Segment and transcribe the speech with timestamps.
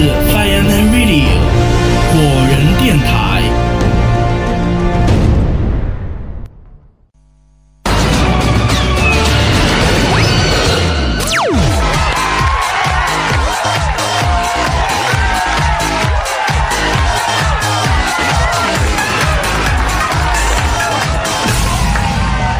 [0.00, 1.26] 是 Fire and Radio
[2.12, 3.42] 果仁电台。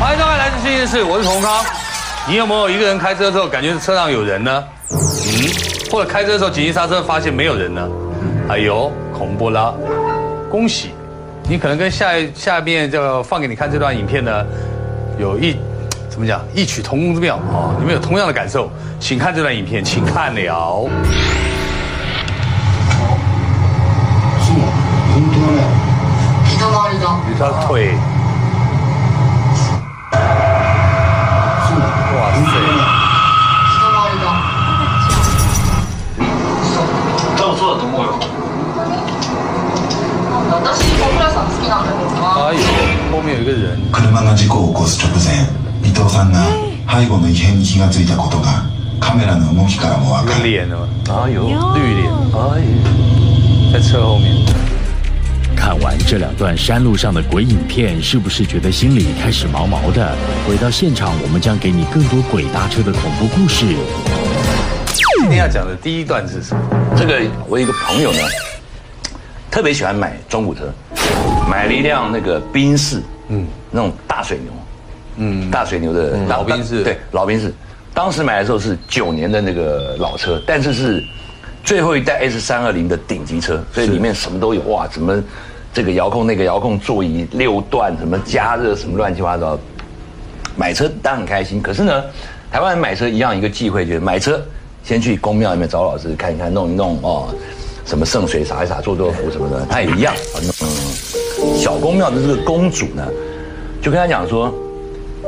[0.01, 1.65] 欢迎收看《来自星期四》，我是童康。
[2.27, 4.65] 你有没有一个人开车的时候感觉车上有人呢？
[4.91, 4.98] 嗯，
[5.91, 7.88] 或者开车的时候紧急刹车发现没有人呢？
[8.50, 9.73] 哎呦，恐怖啦！
[10.52, 10.91] 恭喜，
[11.48, 14.45] 你可能跟下一下面这个放给你看这段影片呢，
[15.18, 15.55] 有一
[16.09, 18.70] 怎么讲异曲同工之妙啊、你们有同样的感受，
[19.00, 20.90] 请看这段影片，请看了。
[24.44, 24.59] そう
[25.13, 25.62] 本当だね
[26.59, 27.95] 人回りだ你说腿，
[31.63, 31.80] そう
[32.16, 32.20] 哇
[32.52, 32.97] 塞！
[37.68, 38.07] と思うよ
[40.49, 42.60] 私小倉さん好きなんだけどな哎呦，
[43.12, 45.46] 后面有一个人，車が事故を起こす直前
[45.84, 46.40] 伊藤さんが
[46.88, 48.63] 背後の異変に気がついたことが
[48.99, 54.32] カメラの動きからもわ一个かる脸哦，哎呦，绿脸，哎呦，在车后面。
[55.55, 60.16] 看完这两段山路上的鬼影片，是不是觉得心里开始毛毛的？
[60.48, 63.66] 回到现场，我们将给你更多鬼搭车的恐怖故事。
[65.19, 66.62] 今天要讲的第一段是什么？
[66.99, 68.19] 这个我有一个朋友呢，
[69.49, 70.65] 特别喜欢买中古车，
[71.49, 74.53] 买了一辆那个宾士，嗯，那种大水牛，
[75.19, 77.54] 嗯，大水牛的、老宾士对，老宾士。
[77.94, 81.04] 当时买的时候是九年的那个老车，但是是
[81.62, 85.22] 最后一代 S 三二零的顶级车，所以里面什么都有哇，什么
[85.72, 89.56] 这个遥控那个遥控座椅六段，什么加热什么乱七八糟。
[90.56, 92.04] 买车当然很开心，可是呢，
[92.50, 94.41] 台湾人买车一样一个忌讳，就是买车
[94.89, 97.28] 先去公庙里面找老师看一看，弄一弄哦，
[97.84, 100.15] 什么圣水洒一洒，做做符什么的，他也一样。
[100.62, 103.06] 嗯，小公庙的这个公主呢，
[103.82, 104.50] 就跟他讲说，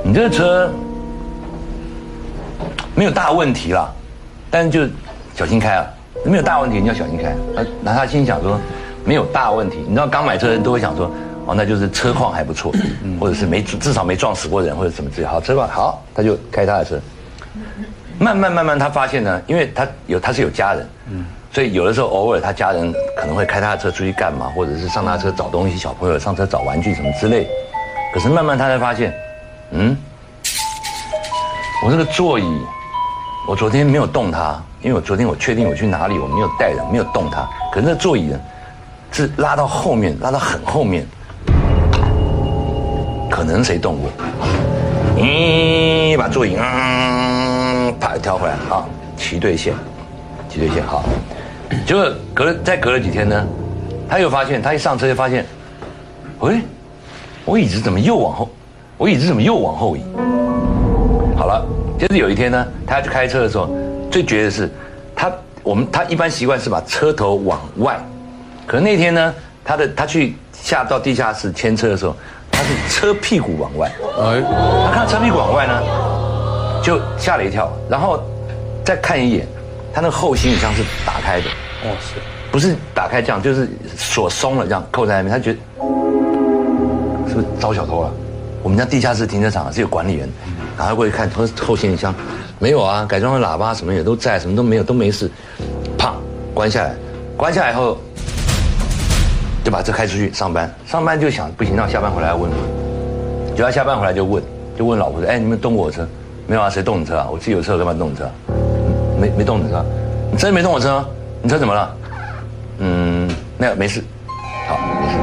[0.03, 0.73] 你这个车
[2.95, 3.93] 没有大问题啦，
[4.51, 4.91] 但是就
[5.37, 5.87] 小心开啊，
[6.25, 7.37] 没有大问题你要小心开。
[7.55, 8.59] 那那他心想说，
[9.05, 11.11] 没有大问题，你知道刚买车的人都会想说，
[11.45, 12.73] 哦，那就是车况还不错，
[13.21, 15.27] 或者是没至少没撞死过人或者什么之类。
[15.27, 16.99] 好，车况好，他就开他的车。
[18.21, 20.87] 慢慢慢慢，他发现呢，因为他有他是有家人，
[21.51, 27.49] 所以有的时候偶尔他家人可能会开他的车出去干嘛，或者是上他车找东西，小朋友上车找玩具什么之类。
[28.13, 29.11] 可是慢慢他才发现，
[29.71, 29.97] 嗯，
[31.83, 32.45] 我这个座椅，
[33.49, 37.49] 我昨天没有动它，因为我昨天我确定我去哪里，我没有带人，没有动它。
[37.73, 38.39] 可是那座椅呢，
[39.13, 41.07] 是拉到后面，拉到很后面，
[43.31, 44.11] 可能谁动过？
[45.17, 47.40] 嗯，把座椅嗯，
[48.11, 48.85] 啪调回来啊，
[49.17, 49.73] 齐对线，
[50.49, 51.05] 齐对线好。
[51.87, 53.47] 结果隔了再隔了几天呢，
[54.09, 55.47] 他又发现，他一上车就发现，
[56.41, 56.61] 喂，
[57.45, 58.51] 我椅子怎么又往后？
[58.97, 60.01] 我椅子怎么又往后移？
[61.37, 61.65] 好了，
[61.99, 63.71] 接着有一天呢，他要去开车的时候，
[64.11, 64.69] 最绝的是，
[65.15, 65.31] 他
[65.63, 67.97] 我们他一般习惯是把车头往外，
[68.67, 69.35] 可是那天呢，
[69.65, 72.17] 他的他去下到地下室牵车的时候，
[72.51, 73.89] 他是车屁股往外，
[74.19, 74.43] 哎，
[74.87, 75.81] 他看到车屁股往外呢，
[76.83, 78.23] 就吓了一跳，然后
[78.85, 79.47] 再看一眼，
[79.93, 81.47] 他那个后行李箱是打开的，
[81.85, 82.21] 哦是，
[82.51, 85.59] 不是打开这样，就是锁松了这样扣在那边，他觉得
[87.29, 88.11] 是不是招小偷了？
[88.63, 90.29] 我们家地下室停车场是有管理员，
[90.77, 92.15] 赶快过去看，他说后行李箱
[92.59, 95.31] 没有啊，改装的喇叭什么也都在，什么都没有，都没事，
[95.97, 96.15] 啪，
[96.53, 96.95] 关下来，
[97.37, 97.97] 关下来以后
[99.65, 104.43] 就把车开出去上班，上班就想不行，那我下班回来要问问，就他下班回来就问，
[104.79, 106.07] 就问老婆说，哎，你们动过我车？
[106.51, 107.29] 没有啊，谁动你车啊？
[107.31, 108.29] 我自己有车，我干嘛动你车？
[109.21, 109.85] 没没动你车，
[110.33, 111.09] 你真没动我车？
[111.41, 111.97] 你车怎么了？
[112.79, 114.03] 嗯，那个没事，
[114.67, 115.17] 好，没事。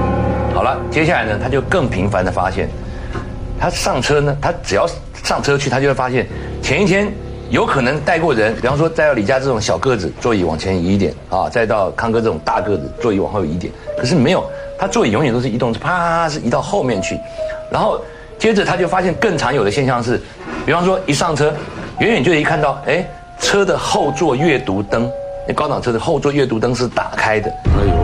[0.55, 2.69] 好了，接下来呢，他就更频繁的发现，
[3.59, 4.87] 他上车呢，他只要
[5.21, 6.25] 上车去，他就会发现
[6.61, 7.11] 前一天
[7.49, 13.73] 有可能带过人，比方说带到李家这种小个子，座椅往前移一点啊，再到康哥这种大个子，座椅往后移一点。
[13.97, 14.49] 可是没有，
[14.79, 17.19] 他座椅永远都是移动，啪是移到后面去，
[17.69, 17.99] 然后
[18.37, 20.21] 接着他就发现更常有的现象是，
[20.65, 21.53] 比方说一上车，
[21.99, 23.05] 远远就一看到，哎，
[23.39, 25.09] 车的后座阅读灯。
[25.47, 27.49] 那高档车的后座阅读灯是打开的，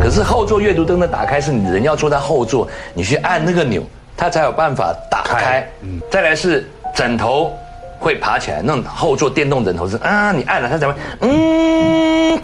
[0.02, 3.84] 可是后座阅读灯的打开是你人要坐在后座，你去按那个钮，
[4.16, 5.68] 它才有办法打开。
[6.10, 6.66] 再来是
[6.96, 7.54] 枕头
[8.00, 12.40] 会爬起来，那种后座电动枕头是啊，你按了它才会嗯，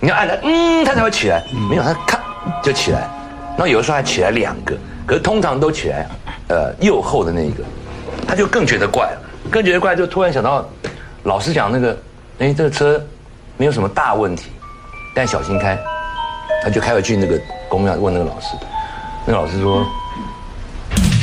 [0.00, 1.40] 你要按了嗯，它才会起来，
[1.70, 2.20] 没有它咔
[2.60, 2.98] 就起来，
[3.50, 4.76] 然后有的时候还起来两个，
[5.06, 6.04] 可是通常都起来，
[6.52, 7.64] 呃，右后的那一个，
[8.28, 10.68] 他就更觉得怪了，更觉得怪，就突然想到，
[11.22, 11.96] 老师讲那个，
[12.40, 13.02] 哎，这个车
[13.56, 14.50] 没有什么大问题，
[15.14, 15.78] 但小心开。
[16.62, 17.40] 他就开回去那个
[17.70, 18.48] 公庙问那个老师，
[19.26, 19.86] 那个老师说，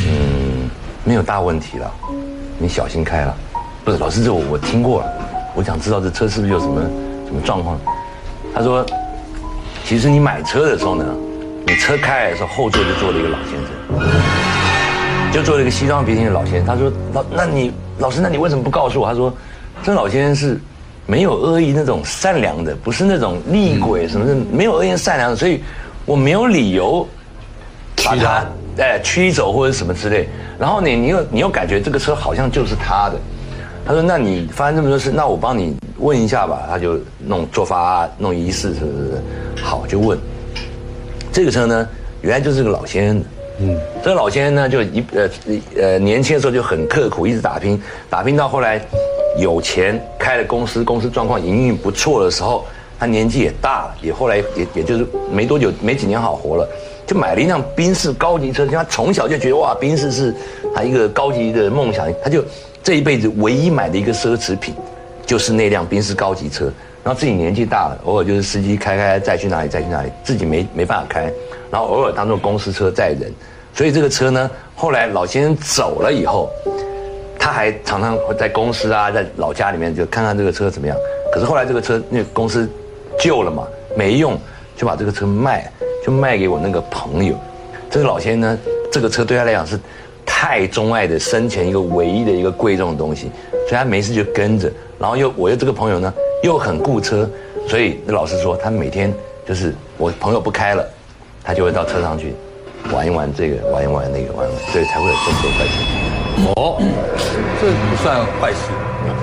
[0.08, 0.68] 嗯，
[1.04, 1.94] 没有大问题了，
[2.58, 3.38] 你小心开了。
[3.86, 5.14] 不是老师，这我我听过了，
[5.54, 6.81] 我想知道这车是不是有什么
[7.28, 7.80] 什么状况。
[8.52, 8.84] 他说，
[9.86, 11.06] 其实你买车的时候呢，
[11.68, 14.49] 你车开的时候后座就坐了一个老先生，
[15.31, 16.66] 就做了一个西装笔挺的老先生。
[16.66, 19.08] 他说，老那你老师，那你为什么不告诉我？
[19.08, 19.34] 他说，
[19.84, 20.60] 这老先生是。
[21.06, 25.64] 没有恶意那种善良的，不是那种厉鬼什么的，没有恶意善良的，所以
[26.06, 27.04] 我没有理由
[28.06, 28.46] 把他
[28.78, 30.30] 哎驱走或者什么之类。
[30.60, 33.18] 然后你你又你又感觉这个车好像就是他的，
[33.84, 39.64] 他说：“那你发生这么多事，那我帮你问一下吧。”他就弄做法弄仪式是不是？
[39.64, 40.16] 好，就问
[41.31, 41.90] 这个车呢，
[42.22, 43.26] 原来就是个老先生的。
[43.61, 45.29] 嗯，这个老先生呢，就一呃
[45.77, 48.81] 呃年轻的时候就很刻苦，一直打拼，打拼到后来。
[49.38, 52.65] 有钱开了公司，公司状况营运不错的时候，
[53.00, 56.67] 他年纪也大了，也后来也也就是没多久，没几年好活了，
[57.06, 58.65] 就买了一辆宾士高级车。
[58.65, 60.35] 他从小就觉得哇，宾士是
[60.75, 62.44] 他一个高级的梦想，他就
[62.83, 64.73] 这一辈子唯一买的一个奢侈品，
[65.27, 66.65] 就是那辆宾士高级车。
[67.03, 71.31] 然后自己年纪大了，偶尔就是司机开开再去哪里再去哪里，自己没没办法开，
[71.71, 73.31] 然后偶尔当做公司车载人。
[73.74, 76.50] 所以这个车呢，后来老先生走了以后。
[77.42, 80.95] 他还常常会在公司啊，在老家里面就看看这个车怎么样。
[81.31, 82.69] 可是后来这个车那个公司
[83.18, 84.38] 旧了嘛，没用，
[84.75, 85.71] 就把这个车卖，
[86.06, 87.33] 就卖给我那个朋友。
[87.89, 88.60] 这个老先生呢，
[88.92, 89.80] 这个车对他来讲是
[90.25, 94.69] 太钟爱的生前一个唯一的一个贵重的东西，所以他没事就跟着。
[95.00, 96.13] 然后又我又这个朋友呢
[96.44, 97.27] 又很顾车，
[97.69, 99.12] 所以那老师说他每天
[99.48, 100.86] 就是我朋友不开了，
[101.44, 102.36] 他就会到车上去
[102.91, 105.74] 玩一玩这个，玩一玩那个，玩玩，所以才会有这么多块钱。
[106.56, 106.77] 哦，
[107.59, 108.71] 这不算坏事，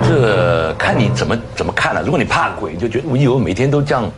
[0.07, 2.01] 这看你怎么怎么看了。
[2.03, 4.11] 如果你怕鬼，就觉得我以后每天都这样，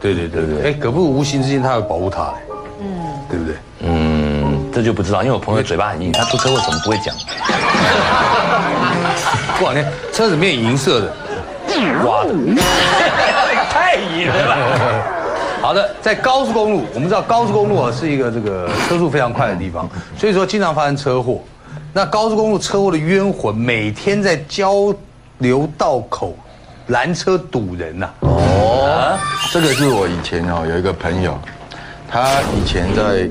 [0.00, 0.70] 对对对对。
[0.70, 2.34] 哎，可不无形之间他会保护他，
[2.80, 2.86] 嗯，
[3.30, 3.54] 对不对？
[3.84, 7.14] 嗯，这就不知道，因为我朋友嘴巴很硬，他出车祸什么不会讲。
[9.58, 11.12] 过两天车子变银色的，
[12.04, 12.24] 哇，
[13.70, 15.21] 太银了。
[15.62, 19.88] 好的，在高速公路，我们知道高速公路啊是一个这个车速非常快的地方，
[20.18, 21.40] 所以说经常发生车祸。
[21.92, 24.92] 那高速公路车祸的冤魂每天在交
[25.38, 26.36] 流道口
[26.88, 28.10] 拦车堵人呐。
[28.20, 29.16] 哦，
[29.52, 31.38] 这个是我以前哦有一个朋友，
[32.10, 33.30] 他以前在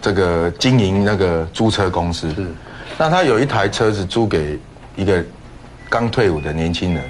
[0.00, 2.30] 这个经营那个租车公司。
[2.34, 2.46] 是。
[2.96, 4.56] 那他有一台车子租给
[4.94, 5.24] 一个
[5.90, 7.02] 刚退伍的年轻人。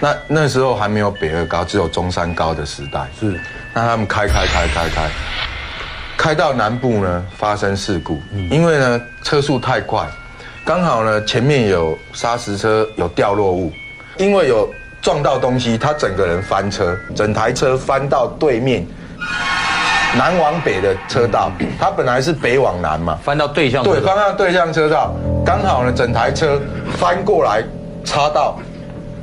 [0.00, 3.06] 那那时候还没有北二高，只有中山高的时代。
[3.18, 3.38] 是。
[3.74, 5.10] 那他们开开开开开。
[6.16, 8.20] 开到南部呢，发生事故，
[8.50, 10.04] 因为呢车速太快，
[10.64, 13.72] 刚好呢前面有砂石车有掉落物，
[14.16, 14.68] 因为有
[15.00, 18.84] 撞到东西，他整个人翻车，整台车翻到对面
[20.16, 25.14] 南往北的车道，他本来是北往南嘛，翻到对向对，翻到对向车道，
[25.46, 26.60] 刚好呢整台车
[26.98, 27.62] 翻过来
[28.04, 28.58] 插到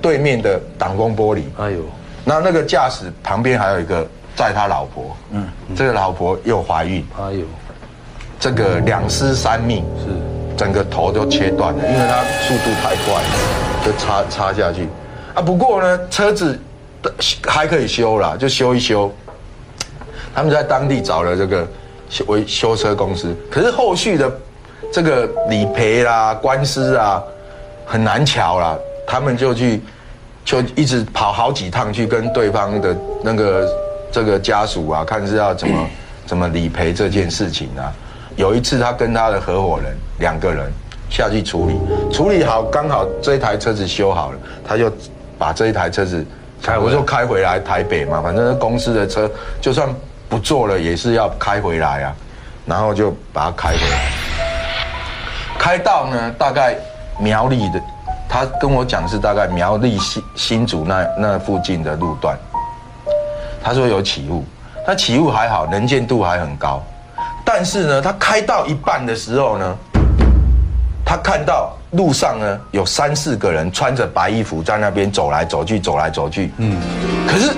[0.06, 1.80] 对面的挡风玻璃，哎呦，
[2.24, 4.08] 那那个驾驶旁边还有一个。
[4.36, 5.48] 载他老婆，嗯，
[5.78, 7.46] 这个老婆又怀孕，哎呦，
[8.38, 13.24] 这个两尸三命，是，整个头都切断了，因为他速度太快，
[13.86, 14.90] 就插插下去，
[15.34, 16.60] 啊，不过呢，车子
[17.48, 19.10] 还可以修啦，就修一修。
[20.36, 21.66] 他们在当地找了这个
[22.10, 24.30] 修维修车公司，可是后续的
[24.92, 27.24] 这个理赔啦、官司啊，
[27.86, 28.78] 很难瞧啦，
[29.08, 29.82] 他们就去，
[30.46, 33.68] 就一直跑好几趟去跟对方的那个。
[34.12, 35.90] 这个家属啊，看是要怎么
[36.26, 37.92] 怎么理赔这件事情啊。
[38.38, 40.72] 有一次，他跟他的合伙人两个人
[41.10, 41.78] 下去处理，
[42.14, 44.90] 处理好刚好这一台车子修好了，他就
[45.38, 46.26] 把这一台车子
[46.62, 49.94] 开，我就开回来台北嘛，反正公司的车就算
[50.30, 52.16] 不做了也是要开回来啊，
[52.66, 54.12] 然后就把它开回来，
[55.60, 56.78] 开到呢大概
[57.20, 57.82] 苗栗的，
[58.28, 62.38] 他跟我讲是大概苗栗新新竹那那附近的路段。
[63.64, 64.44] 他说有起雾，
[64.86, 66.84] 他起雾还好，能见度还很高，
[67.44, 69.76] 但是呢，他开到一半的时候呢，
[71.04, 76.52] 他看到路上呢有三四个人穿着白衣服在那边走来走去，走来走去。
[76.58, 76.80] 嗯，
[77.28, 77.54] 可是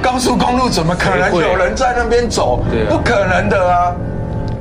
[0.00, 2.62] 高速公路怎么可能有人在那边走？
[2.88, 3.92] 不可能的啊！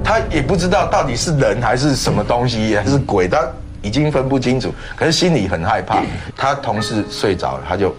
[0.04, 3.40] 他也不知道到底是人还是什么东西，还是鬼，他
[3.82, 6.02] 已经分不清楚，可是心里很害怕。
[6.36, 7.96] 他同事睡着了，他就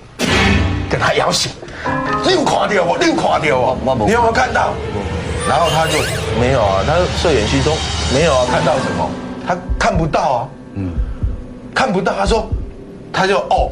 [0.91, 1.53] 跟他摇醒。
[2.25, 2.99] 你有看到我？
[2.99, 4.07] 你有看到我？
[4.07, 4.73] 你有没有看到？
[5.49, 5.99] 然后他就
[6.39, 7.73] 没有啊，他睡眼惺忪，
[8.13, 9.11] 没有啊，看到什么？
[9.47, 10.91] 他看不到啊，嗯，
[11.75, 12.13] 看不到。
[12.15, 12.47] 他说，
[13.13, 13.71] 他就哦，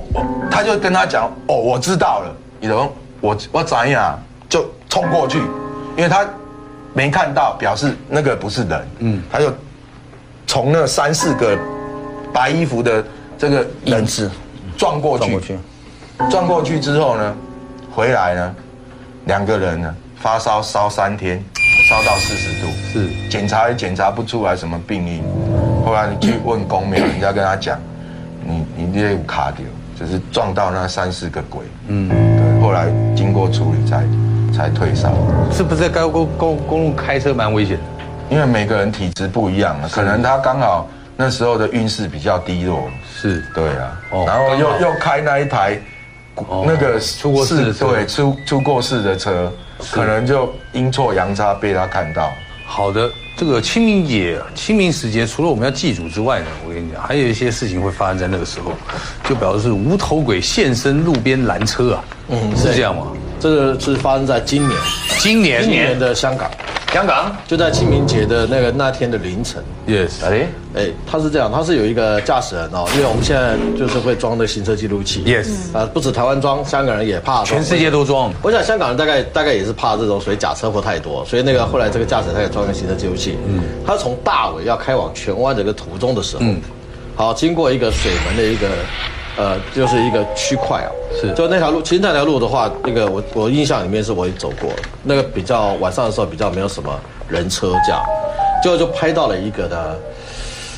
[0.50, 2.34] 他就跟他讲，哦，我知道了。
[2.60, 2.90] 你懂？
[3.20, 5.38] 我我怎样就冲过去，
[5.96, 6.24] 因为他
[6.94, 9.52] 没看到，表示那个不是人，嗯，他就
[10.46, 11.58] 从那三四个
[12.36, 13.02] 白衣服的
[13.38, 14.30] 这个人质
[14.76, 15.58] 撞过去，
[16.30, 17.34] 撞过去，之后呢，
[17.90, 18.54] 回来呢，
[19.24, 21.42] 两个人呢发烧烧三天，
[21.88, 25.22] 烧到四十度，是检查也检查不出来什么病因。
[25.82, 27.80] 后来你去问公庙，人家跟他讲，
[28.44, 29.64] 你你这有卡掉，
[29.98, 31.64] 就是撞到那三四个鬼。
[31.88, 32.60] 嗯，对。
[32.60, 34.04] 后来经过处理才
[34.54, 35.14] 才退烧，
[35.50, 37.82] 是不是在高公公公路开车蛮危险的？
[38.28, 40.86] 因为每个人体质不一样啊，可能他刚好
[41.16, 42.90] 那时候的运势比较低落。
[43.10, 43.42] 是。
[43.54, 45.80] 对啊，哦然后又又开那一台
[46.34, 49.52] 哦那个出过事对出出过事的车，
[49.90, 52.30] 可能就阴错阳差被他看到。
[52.68, 58.72] 好的，这个清明节、清明时节，除了我们要祭祖之外呢，我跟你讲，还有一些事情会发生在那个时候，
[59.24, 63.06] 就表示是无头鬼现身路边拦车啊，嗯，是这样吗？
[63.38, 64.80] 这个是发生在今年，
[65.20, 66.50] 今年今年的香港，
[66.92, 67.36] 香港？
[67.46, 69.62] 就在清明节的那个那天的凌晨。
[69.86, 75.22] ，yes，哎，哎，他是这样，他是有一个驾驶人哦，因为我们现在就是会装的行车记录器。
[75.24, 86.58] Yes 啊，不止台湾装，香港人也怕，全世界都装，我想香港人大概大概也是怕这种所以假车祸太多，所以那个后来这个驾驶他也装一个行车记录器，嗯，他从大围要开往荃湾的一个途中的时候，嗯，
[87.14, 88.68] 好，经过一个水门的一个，
[89.36, 90.90] 呃，就是一个区块啊，
[91.20, 94.70] 是就那条路，其实那条路的话，那个我我印象里面是我也走过，
[95.02, 98.02] 那个比较晚上的时候比较没有什么人车这样，
[98.62, 99.94] 结果就拍到了一个呢，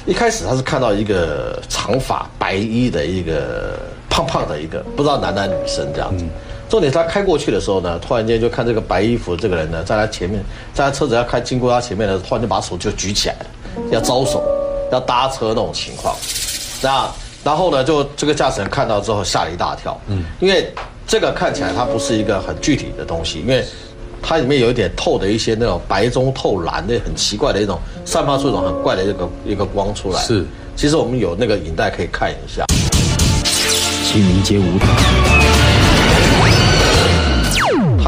[0.06, 3.78] 一开始他是看到一个长发白衣的一个
[4.10, 6.24] 胖胖的一个，不知道男男女生这样子。
[6.68, 10.42] 重点是他开过去的时候呢，突然间就看这个白衣服的这个人呢，在他前面，
[10.74, 13.46] 在他车子要开经过他前面的，突然就把手就举起来了，
[13.90, 14.42] 要招手，
[14.92, 16.14] 要搭车那种情况。
[16.82, 17.08] 那
[17.45, 20.73] 然后呢，就这个驾驶人看到之后吓了一大跳，嗯，因为
[21.07, 23.64] 这个看起来它不是一个很具体的东西，因为
[24.23, 30.21] 它里面有一点透的一些那种白中透蓝的很奇怪的一种，散发出一种很怪的一个一个光出来。
[30.21, 30.45] 是，
[30.76, 32.64] 其实我们有那个影带可以看一下。
[34.04, 34.87] 清明节舞蹈，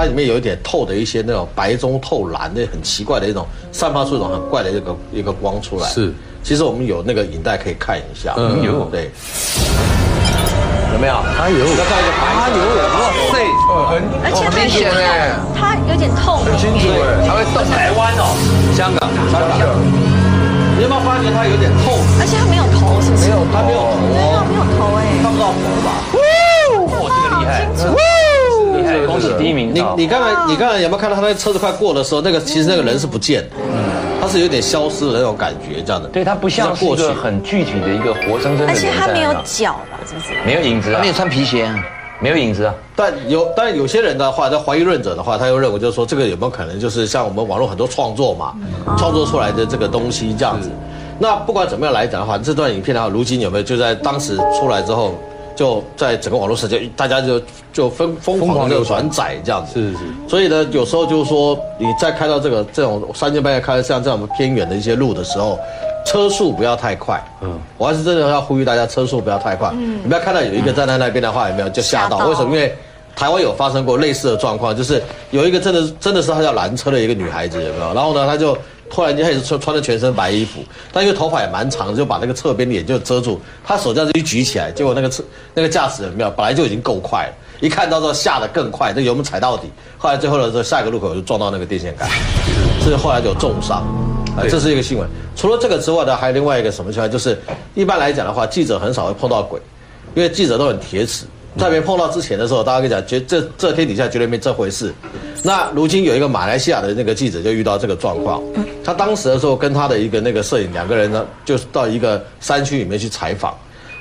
[0.01, 5.87] 它里面有一点透的一些那种白中透蓝的很奇怪的一种，散发出一种很怪的一个一个光出来。
[5.91, 6.11] 是，
[6.43, 8.33] 其实我们有那个影带可以看一下。
[8.39, 8.63] 嗯。
[8.65, 9.11] 有对，
[10.95, 11.13] 有没有？
[11.37, 13.45] 哎呦，要看一个白色的哇塞，
[14.25, 14.89] 而且明显。
[14.89, 16.89] 哎，它有点透明，清楚。
[16.97, 18.33] 哎，还会动台湾哦，
[18.73, 19.61] 香港，香港，
[20.79, 22.01] 你有没有发觉它有点透？
[22.17, 23.29] 而且它没有头，是不是？
[23.29, 24.01] 没有，它没有头。
[24.01, 25.05] 没有哦，没有头哎。
[25.21, 25.93] 看不到头吧？
[26.17, 26.25] 哇，
[26.89, 27.69] 这个厉害，
[28.95, 29.73] 厉害，恭喜第一名。
[29.75, 33.57] 你你刚才你刚才有没有看到他那个车子快过的时候，那个其实那个人是不见的，
[34.21, 36.09] 他是有点消失的那种感觉，这样的。
[36.09, 39.99] 对，他不像是一个很具体的一个活生生的人而且他没有脚吧？
[40.07, 40.35] 是不是？
[40.45, 41.75] 没有影子啊他没，有穿皮鞋啊，
[42.21, 48.55] 没有影子啊，但有，但有些人的话，在怀疑论者的话，他又认为就是说，这个有没有可能就是像我们网络很多创作嘛，
[48.99, 50.69] 创作出来的这个东西这样子。
[51.19, 55.15] 那不管怎么样来讲的话，这段影片的话，如今有没有就在当时出来之后，
[55.61, 57.39] 就在整个网络世界，大家就
[57.71, 59.75] 就疯疯狂的转载这样子。
[59.75, 65.59] 是是，所以呢，有时候就是说，你在开到这个这种三更半夜开像这种偏远的一些路的时候，
[66.07, 67.23] 车速不要太快。
[67.43, 69.69] 嗯，我还是真的要呼吁大家车速不要太快。
[69.75, 72.17] 嗯，你不要看到有一个站在那边的话，有没有就吓到？
[72.27, 72.55] 为什么？
[72.55, 72.75] 因为
[73.15, 77.93] 台湾有发生过类似的状况，就是有一个真的真的是他叫拦车的一个女孩子，有没有？
[77.93, 78.57] 然后呢，他就
[78.91, 80.61] 突然间开始穿穿着全身白衣服，
[80.93, 83.41] 但因为头发也蛮长的，就把那个侧边脸就遮住。
[83.65, 85.23] 他手这样子一举起来，结果那个车
[85.55, 89.71] 那个驾驶人没有，本来就已经够快了，一看到之后吓得更快，这油门踩到底。
[89.97, 92.09] 后来最后的时候，下一个路口就撞到那个电线杆，
[92.83, 93.79] 所以后来就有重伤。
[94.37, 95.09] 啊，这是一个新闻。
[95.37, 97.11] 除了这个之外呢，还有另外一个什么情况？
[97.11, 97.41] 就是
[97.75, 99.61] 一般来讲的话，记者很少会碰到鬼，
[100.15, 101.27] 因为记者都很铁齿。
[101.61, 104.93] 在没碰到之前的时候，大家跟你讲，绝这这天底下绝对没这回事。
[105.43, 108.43] 那如今有一个马来西亚的那个记者就遇到这个状况，
[108.83, 113.55] 他当时的时候跟他的一个那个摄影两个人呢，就是到一个山区里面去采访。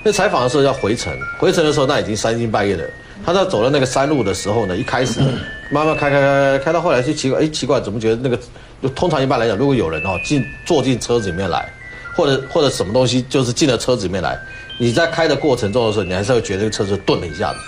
[0.03, 2.83] 那采访的时候要回程，回程的时候那已经三更半夜了。
[3.25, 5.19] 他在走到那个山路的时候呢，一开始
[5.69, 8.39] 慢慢开开开开开到后来就奇怪，哎，奇怪，怎么觉得那个
[8.81, 11.69] 就通常一般来讲，如果有人哦进坐进车子里面来，
[12.15, 14.39] 或者或者什么东西就是进了车子里面来，
[14.81, 17.59] 你在开的过程中的时候，你还是会觉得这个车子顿了一下子。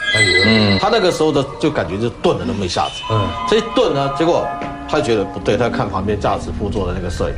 [0.48, 3.04] 嗯，他那个时候的就感觉就顿了那么一下子。
[3.12, 4.48] 嗯，这一顿呢，结果
[4.88, 7.36] 他就觉得不对，他看旁边驾驶副座的那个摄影，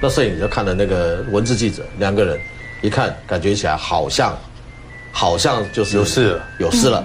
[0.00, 2.38] 那摄影就看了那个文字记者两个人，
[2.82, 4.32] 一看感觉起来好像，
[5.10, 7.04] 好像就是有事了，有事了。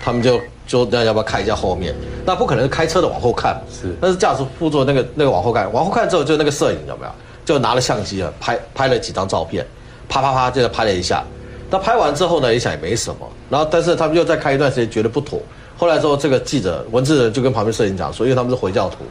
[0.00, 1.94] 他们就就那要不要看一下后面？
[2.26, 7.12] 那不可能是开车的往后看，是那是驾驶副座那个那个往后看，往后看之后就那个摄影有没有？
[7.44, 9.64] 就拿了相机啊，拍拍了几张照片，
[10.08, 11.22] 啪啪啪，就在拍了一下。
[11.70, 15.40] 那拍完之后呢，也想也没什么，然后但是他们又再开一段时间，觉得不妥，
[15.76, 19.04] 后来之后，这个记者文字人就跟旁边摄影讲说，因为他们是回教徒，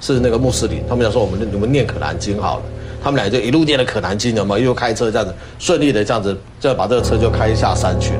[0.00, 2.62] 是那个穆斯林，他们讲说我们你们念可兰经好了。
[3.02, 4.64] 他们俩就一路念了可兰经，有没有？
[4.66, 8.12] 又开车这样子顺利的这样子，就把这个车就开下山去。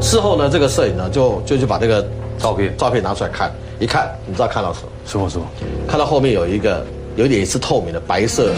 [0.00, 2.06] 事后呢，这个摄影呢就就去把这个
[2.38, 4.88] 照片照片拿出来看，一看，你知道看到什么？
[5.04, 5.44] 什么什么？
[5.86, 6.82] 看到后面有一个
[7.16, 8.52] 有点是透明的白色，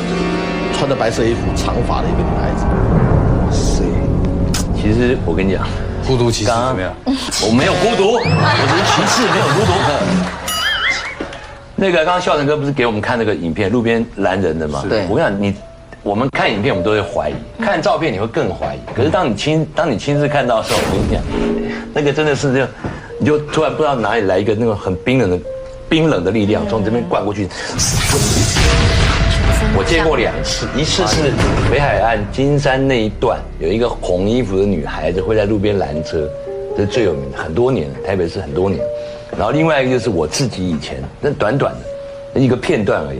[0.76, 2.64] 穿着白色衣服长发的一个女孩子。
[4.82, 5.64] 其实我跟你讲，
[6.04, 6.92] 孤独骑士怎么样？
[7.46, 8.18] 我没有孤独，我
[8.66, 9.72] 只是骑士，没有孤独。
[11.76, 14.84] 那个刚刚笑成哥不是给我们看那个影片，路边拦人的吗？
[14.88, 15.54] 对我跟你讲，你
[16.02, 18.80] 我们看影片我们都会怀疑，看照片你会更怀疑。
[18.92, 21.22] 可是当你亲当你亲自看到的时候，我跟你讲，
[21.94, 22.68] 那个真的是这样，
[23.20, 25.38] 你就突然不知道哪里来一个那种很冰冷的
[25.88, 27.48] 冰冷的力量从你这边灌过去。
[29.76, 31.32] 我见过两次，一次是
[31.70, 36.28] 北海岸金山那一段有一个红衣服的女孩子会在路边拦车，
[36.76, 38.80] 这是最有名的，很多年了，台北市很多年。
[39.37, 41.75] 然后另外一个就是我自己以前那短短
[42.34, 43.18] 的一个片段而已。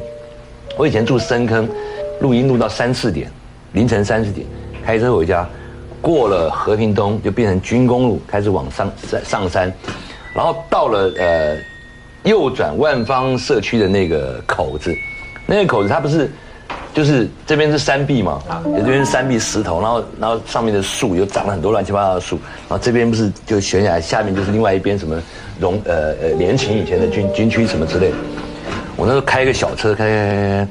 [0.77, 1.69] 我以前住深坑，
[2.21, 3.31] 录音录到三四点，
[3.73, 4.47] 凌晨三四点，
[4.85, 5.49] 开车回家，
[6.01, 9.73] 过了和平东就变成军工路，开始往上上上山，
[10.35, 11.57] 然后到了呃
[12.25, 14.95] 右转万方社区的那个口子，
[15.57, 16.31] 那个口子它不是。
[16.95, 18.39] 就是这边是山壁嘛，
[18.77, 25.19] 这边是山壁石头，然后然后上面的树又长了很多乱七八糟的树，然后这边不是就悬崖，下面就是另外一边什么
[25.59, 28.17] 荣呃呃联勤以前的军军区什么之类的。
[28.95, 30.69] 我那时候开一个小车，开开开开，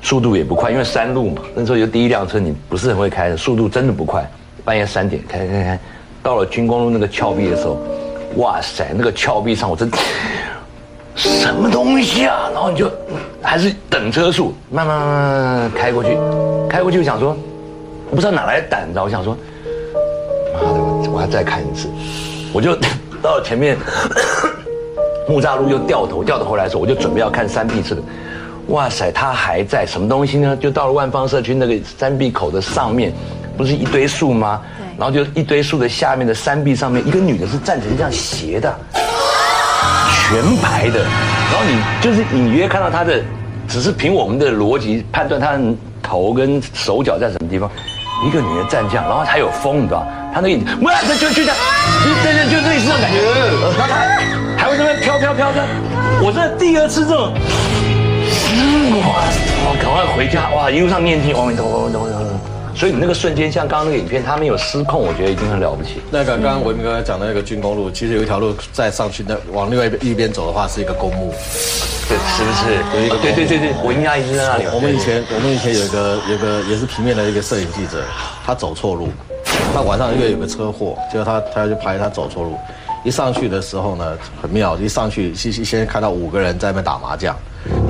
[0.00, 4.24] 速度也不快，因为山路嘛，那时候有第一辆车你不是很会开的，速度真的不快。
[4.64, 5.78] 半夜三点开开开，
[6.22, 7.76] 到了军工路那个峭壁的时候，
[8.36, 9.90] 哇塞，那个峭壁上我真。
[11.16, 12.48] 什么东西啊？
[12.54, 12.88] 然后你就
[13.42, 15.06] 还是等车速，慢慢慢
[15.60, 16.18] 慢开过去，
[16.68, 17.36] 开过去，我想说，
[18.10, 19.36] 我不知道哪来的胆子，我想说，
[20.54, 21.88] 妈的，我我要再看一次，
[22.52, 22.76] 我就
[23.22, 23.76] 到了前面
[25.28, 28.02] 木栅路又掉头，掉头回来的时候，我就准备要看山壁这个，
[28.68, 30.56] 哇塞，它还在什么东西呢？
[30.56, 33.12] 就到了万方社区那个山壁口的上面，
[33.56, 34.60] 不是一堆树吗？
[34.98, 38.74] 然后就一堆树的下面的山壁上面，一个女的是站成这样斜的。
[40.10, 41.06] 全排的，
[41.50, 43.22] 然后你就是隐约看到他的，
[43.66, 45.60] 只是凭我们的逻辑判断他的
[46.02, 47.70] 头跟手脚在什么地方。
[48.26, 51.56] 一个女人站这样，然后还有风，你知道他那个，哇，就就这样，
[52.04, 53.22] 就就就类似这种感觉。
[53.62, 53.94] 然后他
[54.56, 55.64] 还会这边飘飘飘的。
[56.20, 57.32] 我这第二次这种，
[59.06, 59.22] 哇，
[59.70, 62.17] 我赶快回家，哇，一路上念经，阿弥陀佛，阿弥陀佛。
[62.78, 66.00] 所以你那个瞬间，像刚刚那个影片，他没有失控，我觉得已经很了不起。
[66.12, 71.34] 那个刚刚文明哥讲的那个军工路，其实有一条路再上去，那往另外一边一边走的话，是一个公墓，
[72.08, 73.00] 对，是不是？
[73.00, 74.64] 有一个，对对对对，我应该一直在那里。
[74.72, 78.04] 我们以前我们以前有一个有个也是平面的一个摄影记者，
[78.46, 79.08] 他走错路，
[79.74, 82.56] 他晚上因为有个车祸，结果他他要去拍，他走错路，
[83.02, 87.36] 一上去的时候呢，很妙，一上去先先看到五个人在那边打麻将。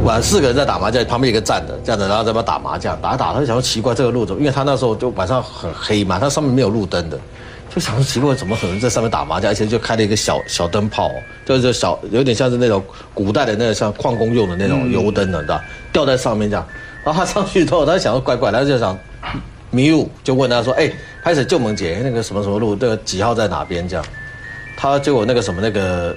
[0.09, 4.41] 晚四个人在打麻将，旁边一个站着，这样子，然后在那打麻将，打打，他就想说奇怪这个路怎么？
[4.41, 7.21] 因为他那时候就晚上很黑嘛，他上面没有路灯的，
[7.69, 11.11] 就想说奇怪怎么可能在上面打麻将，而且就开了一个小小灯泡，
[11.45, 15.61] 就是小有点像是那种古代的那个像矿工用的那种油灯的，知道
[15.93, 16.67] 吊在上面这样。
[17.05, 18.99] 然后他上去之后，他想说怪怪，他就想
[19.71, 20.91] 迷路，就问他说：“哎，
[21.23, 24.03] 开始救门姐那个什么什么路，这个几号在哪边？”这样，
[24.75, 26.17] 他结果那个什么那个。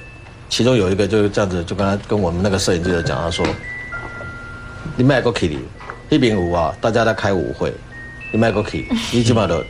[0.50, 3.46] 其中有一个就是这样子，就跟他跟我们那个摄影记者讲，他说
[4.96, 5.60] ：“你卖个 Kitty，
[6.10, 7.74] 一边舞啊，大家在开舞会，
[8.32, 9.64] 你卖个 Kitty， 你起码的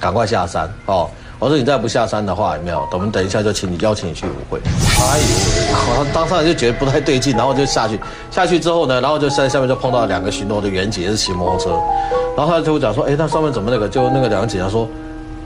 [0.00, 1.08] 赶快下山哦。
[1.38, 2.88] 我说你再不下山的话，有没有？
[2.92, 4.58] 我们等一下就请你邀请你去舞会。
[4.60, 7.98] 哎呦，好像当时就觉得不太对劲，然后就下去。
[8.30, 11.70] 下去之后呢，然后就在下面就碰到两个巡逻的员警，也是骑摩托车。
[12.36, 13.88] 然后他就会讲说：，哎，那上面怎么那个？
[13.88, 14.88] 就那个两个警察说。”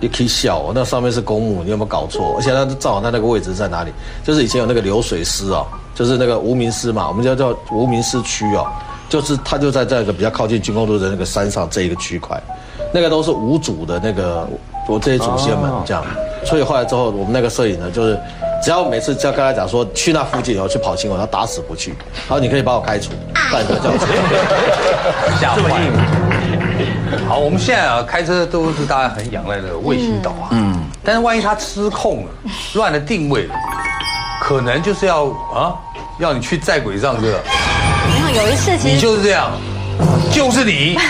[0.01, 2.37] 你可以笑，那上面是公墓，你有没有搞错？
[2.37, 3.91] 而且它正好它那个位置在哪里？
[4.23, 8.65] 就是以前有那个流水师哦，就是那个无名师嘛，我们叫叫无名师区哦，
[9.09, 12.41] 就是它就在这个比较靠近军工路的那个山上这一个区块，
[12.93, 14.47] 那个都是无主的那个
[14.87, 16.05] 我这些祖先们这样。
[16.45, 18.19] 所以后来之后，我们那个摄影呢，就是
[18.63, 21.95] 只要每次叫跟他讲说去那附近然后去跑新闻，他打死不去。
[22.29, 23.13] 好，你可以把我开除，
[23.53, 23.99] 但你要叫我
[25.41, 25.91] 吓坏。
[27.27, 32.31] 好，我们现在啊开车都是大家很仰赖的卫星导航，嗯，但是万一它失控了，
[32.75, 33.55] 乱了定位了，
[34.41, 35.75] 可能就是要啊，
[36.19, 37.35] 要你去在轨上车。
[38.29, 39.51] 没有，一次其实你就是这样，
[40.31, 40.99] 就是你。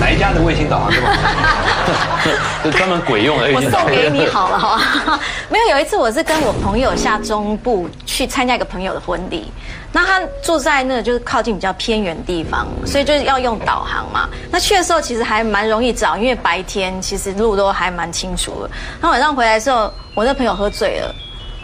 [0.00, 1.10] 哪一家的卫星导航是吗？
[2.62, 3.48] 就专门鬼用的。
[3.52, 5.20] 我送给你好了，好吧？
[5.50, 9.52] 没有，有一次我是跟我朋友下中部去参加一个朋友的婚礼，
[9.92, 14.28] 那他住在那就是靠近比较偏远地方，所以就是要用导航嘛。
[14.52, 18.70] 那去的时候其实还蛮容易找，因为白天其实路都还蛮清楚的。
[19.00, 21.12] 那晚上回来的时候，我那朋友喝醉了，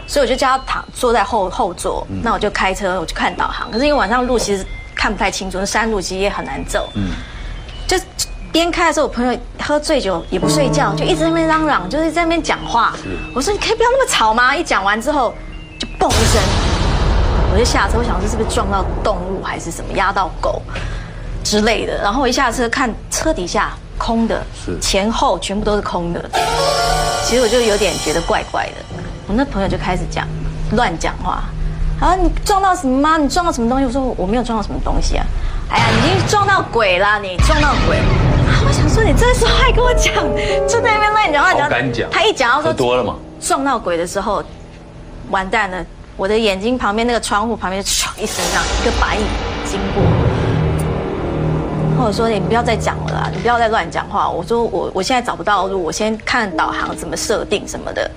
[0.07, 3.71] 所以我就叫他躺坐在后后座，那我就开车，我就看导航。
[3.71, 4.65] 可是因为晚上路其实
[5.05, 6.89] 看不太清楚，那山路其实也很难走。
[6.95, 7.11] 嗯，
[7.85, 7.95] 就
[8.51, 12.91] 边开的时候，我朋友喝醉酒也不睡觉，就一直在那边嚷嚷，就是在那边讲话。
[13.35, 14.55] 我说你可以不要那么吵吗？
[14.55, 15.31] 一讲完之后，
[15.77, 16.41] 就嘣一声，
[17.53, 20.59] 我就下车，我想这是不是撞到动物还是什么压到狗
[21.43, 22.01] 之类的？
[22.01, 24.43] 然后我一下车看车底下空的，
[24.81, 26.29] 前后全部都是空的。
[27.25, 29.03] 其实我就有点觉得怪怪的。
[29.27, 30.27] 我那朋友就开始讲
[30.71, 31.43] 乱讲话，
[31.99, 33.17] 啊，你撞到什么吗？
[33.17, 33.85] 你撞到什么东西？
[33.85, 35.25] 我说我没有撞到什么东西啊。
[35.69, 37.17] 哎呀，你已经撞到鬼啦！
[37.17, 37.97] 你撞到鬼。
[38.67, 40.13] 我想说你这时候还跟我讲，
[40.67, 44.43] 就在那边乱讲话好敢讲他一讲到说喝多了嘛，撞到鬼的时候，
[45.29, 45.83] 完蛋了！
[46.17, 49.23] 我的眼睛旁边那个窗户旁边，唰一声，这样一个白影
[49.65, 50.03] 经过。
[51.97, 54.29] 或者说你不要再讲了啦，你不要再乱讲话。
[54.29, 58.09] 我说我我现在找不到路，我先看导航怎么设定什么的。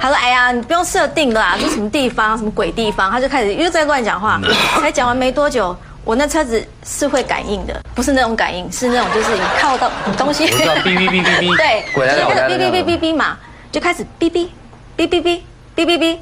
[0.00, 4.40] 他说：“哎呀，你不用设定啦，这什么地方，什么鬼地方。”他就开始又在乱讲话。
[4.80, 13.36] 才讲完没多久，我那车子是会感应的，不是那种感应，是那种就是你靠到东西， 哔哔哔哔哔对，就开始鬼来了哔哔哔哔哔嘛，
[13.70, 14.48] 就开始哔哔
[14.96, 15.40] 哔哔哔
[15.76, 16.16] 哔哔哔。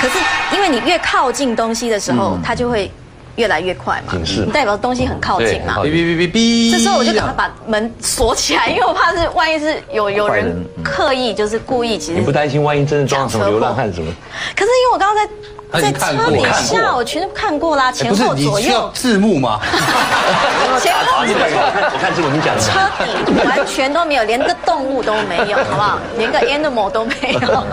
[0.00, 0.18] 可是
[0.54, 2.90] 因为你越靠近东西的时候，它就会
[3.36, 5.90] 越来越快嘛，警代表东西很靠近嘛对。
[5.90, 6.70] 哔哔哔哔哔。
[6.72, 14.12] 这时候我就赶快把门锁起来，因为我怕是万一是有有人刻意就是故意，其实你不担心万一真的撞上什么流浪汉什么？
[14.54, 15.32] 可是因为我刚刚在
[15.80, 19.60] 在车底下，我全都看过啦，哎不是前后左你需要右，字幕吗？
[20.80, 21.56] 前后左右。
[21.92, 25.98] 我看这我你讲车的，底完全都没有，连个动物都没有，好不好？
[26.18, 27.64] 连个 animal 都没有。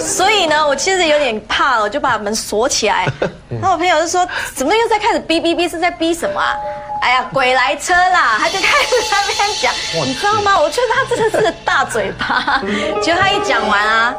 [0.00, 3.06] 所以呢，我其实有点怕了，我就把门锁起来。
[3.60, 5.70] 那我朋友就说：“怎么又在开始哔哔哔？
[5.70, 6.54] 是在哔什么啊？”
[7.02, 8.38] 哎呀，鬼来车啦！
[8.38, 9.72] 他就开始在那边讲，
[10.06, 10.58] 你知道吗？
[10.58, 12.62] 我觉得他真的是个大嘴巴。
[13.02, 14.14] 结果他一讲完啊，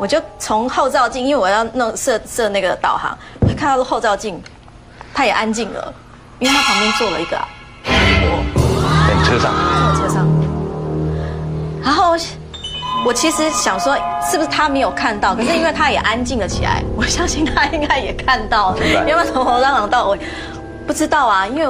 [0.00, 4.42] 我就从后照镜，因为我要弄设设那个导航，我看到后照镜，
[5.12, 5.92] 他也安静了，
[6.38, 7.46] 因为他旁边坐了一个啊
[7.84, 10.26] 在你车上，在我车上。
[11.84, 12.16] 然后
[13.04, 15.34] 我其实想说，是不是他没有看到？
[15.34, 20.18] 可是因为他也安静了起来，我相信他应该也看到了，因为从头嚷嚷到尾，
[20.86, 21.68] 不知道啊，因为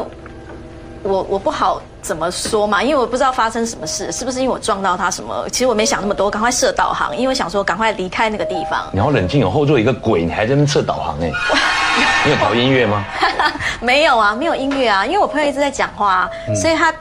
[1.03, 5.47] 我我不好怎么说嘛，因为我不知道发生什么事，是不是因为我撞到他什么？
[5.51, 8.89] 其实我没想那么多，赶快设导航，因为我想说赶快离开那个地方。
[8.93, 11.31] 你好冷静有，后座一个鬼，你还在那边测导航哎？
[12.25, 13.05] 你有调音乐吗？
[13.81, 16.93] 没有啊，没有音乐啊，因为我朋友一直在讲话、啊，所以他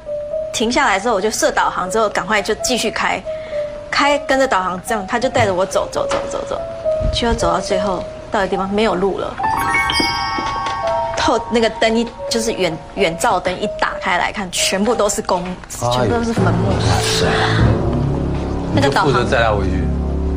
[0.53, 3.21] 停下来之后，我就设导航之后，赶快就继续开，
[3.91, 6.59] 开跟着导航这样，他就带着我走走走走走，
[7.13, 9.33] 就要走到最后到的地方没有路了，
[11.19, 16.71] 透那个灯一就是远远照灯一打开来看，全部都是公，全部都是坟墓，
[18.73, 19.13] 那个导航。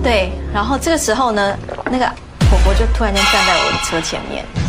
[0.03, 2.05] 对，然后这个时候呢，那个
[2.51, 4.62] 婆婆就突然间站在我的车前面，然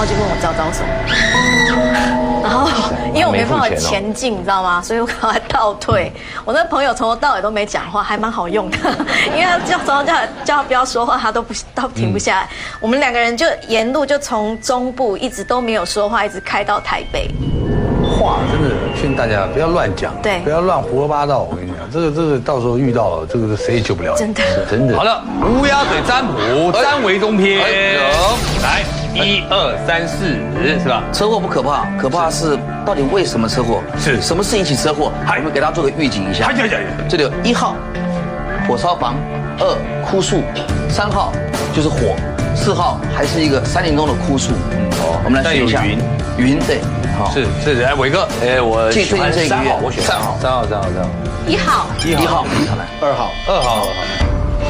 [0.00, 0.82] 后就跟我招招手，
[2.42, 2.70] 然后
[3.12, 4.80] 因为我没办法前进，你知道吗？
[4.82, 6.10] 所以我赶快倒退。
[6.46, 8.78] 我那朋友从头到尾都没讲话，还蛮好用的，
[9.34, 12.48] 因为他叫从头叫他叫他不要说话，他都不都停不下来。
[12.80, 17.28] 我们两个人就沿路就从中部一直都没有说话，一直开到台北。
[18.18, 21.40] 话真的劝大家不要乱讲，对不要乱胡说八道。
[21.40, 24.18] 我跟你讲，这个这个到时候遇到了，这个谁也救不了你。
[24.18, 25.24] 真的，真的好了，
[25.58, 27.58] 乌鸦嘴占卜，占为中篇。
[28.62, 28.82] 来，
[29.14, 30.36] 一二三四，
[30.80, 31.02] 是吧？
[31.12, 33.82] 车祸不可怕，可怕是到底为什么车祸？
[33.98, 35.10] 是什么事引起车祸？
[35.26, 36.52] 我们给大家做个预警一下！
[37.08, 37.74] 这里有一号
[38.68, 39.16] 火烧房，
[39.58, 39.76] 二
[40.08, 40.42] 枯树，
[40.88, 41.32] 三号
[41.74, 42.14] 就是火，
[42.54, 44.52] 四号还是一个山林中的枯树。
[45.02, 45.84] 哦，我们来试一下。
[45.84, 45.98] 有云，
[46.38, 46.78] 云对，
[47.20, 50.38] 好，是是，哎伟哥，哎，我最喜欢这个月三号，我选三号。
[50.40, 50.66] 三号。
[50.66, 51.08] 三号三号，
[51.46, 51.86] 一号。
[52.02, 52.46] 一号，
[53.02, 53.60] 二号，二号。
[53.60, 53.86] 二号，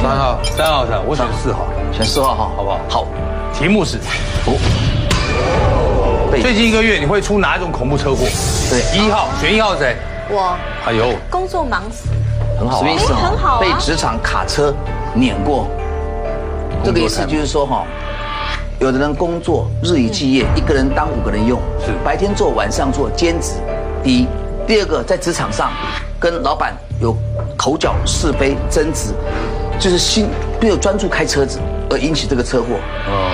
[0.01, 0.39] 三号。
[0.43, 2.79] 三号三号，我选四号，选四号哈，好不好？
[2.89, 3.07] 好，
[3.53, 3.97] 题目是
[4.45, 4.51] 哦。
[6.41, 8.17] 最近一个月你会出哪一种恐怖车祸？
[8.69, 8.99] 对。
[8.99, 9.95] 一号选一号谁？
[10.29, 10.53] 我。
[10.85, 12.09] 哎呦，工作忙死，
[12.59, 12.79] 很好啊。
[12.79, 12.97] 什么意。
[12.97, 13.59] 思哎很好啊。
[13.61, 14.73] 被职场卡车
[15.13, 15.67] 碾过，
[16.83, 17.85] 这个意思就是说哈，
[18.81, 21.93] 有的人工作日以继夜，一个人当五个人用，是。
[22.03, 23.51] 白天做，晚上做兼职。
[24.03, 24.27] 第一，
[24.65, 25.69] 第二个在职场上
[26.19, 27.15] 跟老板有
[27.55, 29.13] 口角是非争执，
[29.79, 30.25] 就是心
[30.59, 31.59] 没有专注开车子
[31.91, 32.69] 而引起这个车祸，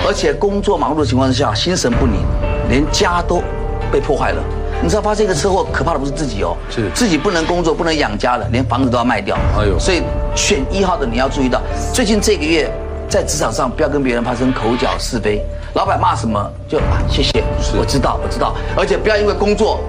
[0.06, 2.26] 而且工作忙碌的情况之下心神不宁，
[2.68, 3.42] 连家都
[3.90, 4.44] 被破坏了。
[4.84, 6.90] 你知道发生一个车祸，可怕的不是自己哦，是。
[6.94, 9.38] 自己不能工作，不能养家了，连房子都要卖掉。
[9.58, 9.80] 哎呦。
[9.80, 10.04] 所以
[10.36, 11.62] 选一号的你要注意到，
[11.94, 12.70] 最近这个月
[13.10, 15.42] 在职场上不要跟别人发生口角是非，
[15.74, 17.44] 老板骂什么就啊谢谢，
[17.80, 19.80] 我知道我知道，而且不要因为工作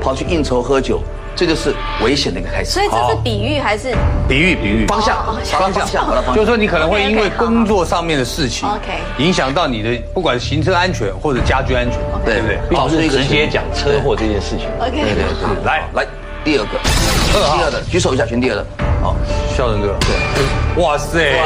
[0.00, 1.00] 跑去应酬喝酒，
[1.34, 2.70] 这就是危险的一个开始。
[2.70, 3.94] 所以这是比喻还是？
[4.28, 4.86] 比喻比喻。
[4.86, 5.86] 方向哦方向
[6.34, 12.40] 就是说你可能会因为工作上面的事情 OK 影响到你的不管行车安全或者家居安全，对。
[12.40, 12.58] 不对？
[12.68, 14.68] 并不是保持直接讲车祸这件事情。
[14.78, 15.82] OK，对对对，来。
[15.94, 16.06] 来
[16.48, 18.64] 第二个，第二的举手一下，选第二的。
[19.02, 19.14] 好，
[19.54, 21.36] 孝仁哥，对，哇塞，厉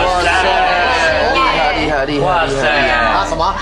[1.35, 2.99] 害厉害厉害哇厉害厉害！
[3.11, 3.53] 啊什么？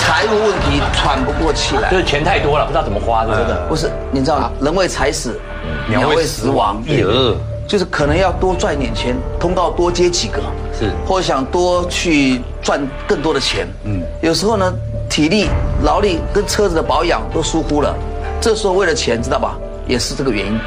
[0.00, 1.98] 财务问题喘不过气来就。
[1.98, 3.64] 是钱太多了，不知道怎么花，真的。
[3.68, 5.40] 不是，你知道人为财死，
[5.86, 6.82] 鸟为食亡。
[6.88, 7.36] 呃，
[7.68, 10.42] 就是可能要多赚一点钱，通告多接几个，
[10.76, 13.68] 是或者想多去赚更多的钱。
[13.84, 14.74] 嗯，有时候呢，
[15.08, 15.48] 体力、
[15.84, 17.94] 劳力跟车子的保养都疏忽了，
[18.40, 19.56] 这时候为了钱，知道吧？
[19.86, 20.58] 也是这个原因。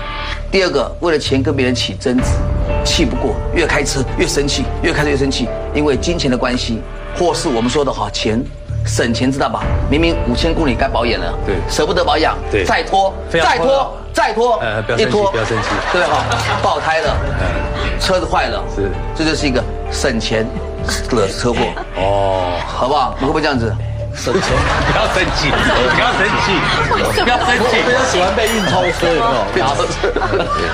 [0.52, 2.24] 第二个，为了钱跟别人起争执，
[2.84, 6.82] 气不过，越开车越生气，越开车越生气，因为金钱的关系，
[7.18, 8.44] 或是我们说的哈钱。
[8.88, 9.64] 省钱知道吧？
[9.90, 16.24] 明明五千公里该保养了，对舍不得保养，对再拖，再拖再拖，呃不要生气不要生气对哈，
[16.62, 17.18] 爆胎了，
[18.00, 20.46] 车子坏了，是这就是一个省钱
[21.10, 21.62] 的车祸，
[21.96, 23.16] 哦，好不好？
[23.20, 23.76] 你会不会这样子？
[24.16, 24.44] 省钱。
[24.92, 26.46] 不要生气，不要生气，
[26.92, 29.22] 不要生气，非常喜欢被运钞车，有
[29.54, 29.66] 没有？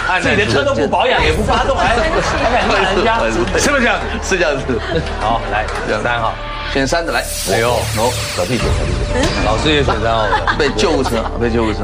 [0.07, 2.09] 按自己的车都不保养，也不发动，还还
[2.51, 3.19] 敢骂人家？
[3.59, 3.99] 是不是这样？
[4.23, 4.79] 是这样子。
[5.19, 5.65] 好，来
[6.03, 6.33] 三号，
[6.71, 9.45] 选三的来，哎呦，哦，小弟选小弟选。
[9.45, 11.79] 老师也选三号了，被救护车，被救护车，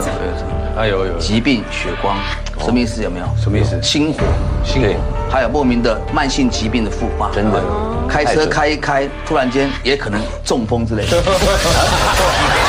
[0.77, 2.15] 哎呦呦，疾病、血光，
[2.63, 3.01] 什么意思？
[3.01, 3.25] 有没有？
[3.41, 4.19] 什么意思心火，
[4.63, 4.95] 辛苦，
[5.29, 7.61] 还有莫名的慢性疾病的复发，真的
[8.07, 11.09] 开车开一开，突然间也可能中风之类的，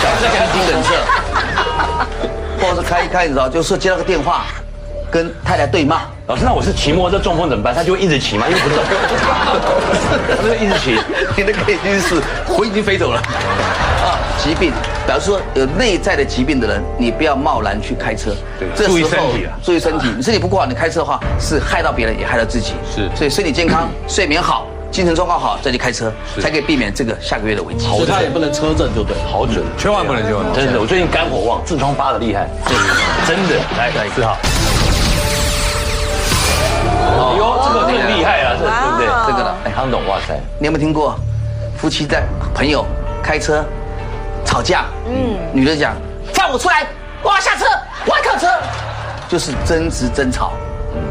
[0.03, 0.90] 小心心肌梗塞，
[2.61, 4.47] 或者是开一开，你知道，就是接到个电话，
[5.11, 7.75] 跟太太对骂，老师，那我是骑摩托车中风怎么办？
[7.75, 8.47] 他就会一直骑吗？
[8.49, 8.83] 因为不中，
[10.37, 10.99] 他就会一直骑。
[11.37, 13.21] 你那个已经是魂已经飞走了
[14.03, 14.18] 啊！
[14.42, 14.73] 疾病，
[15.09, 20.07] 比方说有内在的疾病的人，你不要贸然去开车，对这时候注意身体啊注意身体。
[20.14, 22.75] 你身体不顾好，你开车的话是害到别人，也害到自己。
[22.94, 27.87] 是所以身体健康、 睡眠好、精神状况好再去开车，才可以避免这个下个月的危机。
[27.87, 29.16] 所以他也不能车震，就对。
[29.33, 32.47] 好准，千万不能千万不能真的，我最近肝火旺，痔疮发的厉害，
[33.27, 33.57] 真的。
[33.79, 34.37] 来，来四号。
[37.09, 39.07] 哎呦，这个更厉害了，这对不对？
[39.27, 41.18] 这个了，哎，康董，哇塞，你有没有听过
[41.79, 42.85] 夫妻在朋友
[43.23, 43.64] 开车
[44.49, 44.87] 吵架？
[45.07, 45.95] 嗯，女的讲
[46.33, 46.87] 放我出来，
[47.23, 47.67] 我要下车，
[48.07, 48.47] 我要跳车，
[49.29, 50.53] 就是争执争吵，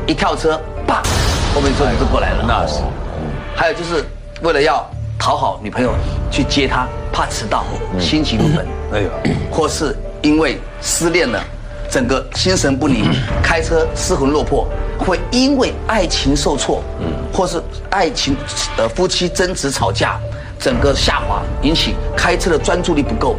[0.07, 1.03] 一跳车，啪，
[1.53, 2.43] 后面车子就过来了。
[2.47, 2.81] 那是，
[3.55, 4.03] 还有就是
[4.41, 4.83] 为了要
[5.19, 5.93] 讨好女朋友
[6.31, 7.63] 去接她，怕迟到，
[7.99, 9.09] 心情不稳，哎呦，
[9.51, 11.39] 或是因为失恋了，
[11.91, 13.11] 整个心神不宁，
[13.43, 18.35] 开车失魂落魄，会因为爱情受挫，嗯，或是爱情
[18.77, 20.19] 呃夫妻争执吵架，
[20.59, 23.35] 整个下滑，引起开车的专注力不够，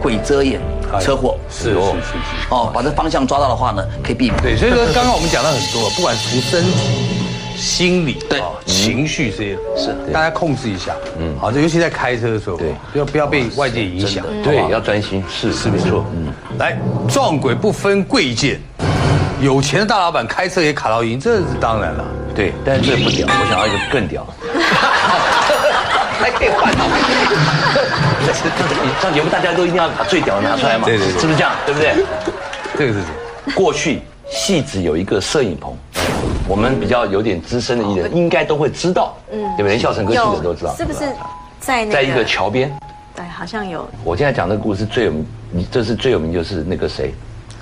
[0.00, 0.60] 鬼遮眼，
[1.00, 1.38] 车祸。
[1.50, 2.48] 是是是是。
[2.50, 4.42] 哦，把这方向抓到的话呢，可以避免。
[4.42, 10.94] 对，所以说刚刚我们讲到很多，不管从身体、心理、对啊情绪这些，是大家控制一下。
[11.18, 14.24] 嗯，好，这尤其在开车的时候，对不要不要被外界影响。
[14.42, 16.32] 对要专心，是是没错，嗯。
[16.58, 18.60] 来撞鬼不分贵贱，
[19.40, 22.04] 有钱的大老板开车也卡到赢，这是当然了。
[22.34, 24.26] 对，但是这不屌，我想要一个更屌。
[26.22, 26.84] 还可以换到。
[29.00, 31.52] 上节目大家都一定要把最屌的拿出来嘛，对对对是不是这样？
[31.66, 31.94] 对不对？
[32.78, 33.00] 这个是
[33.54, 35.76] 过去戏子有一个摄影棚，
[36.48, 39.70] 我们比较有点资深的艺人应该都会知道，嗯，对不对？
[39.70, 41.00] 连笑成哥戏子都知道，是不是
[41.58, 42.72] 在那在一个桥边。
[43.14, 47.12] 对，好像有我现在讲这个故事最有名，你这是最有名就是那个谁，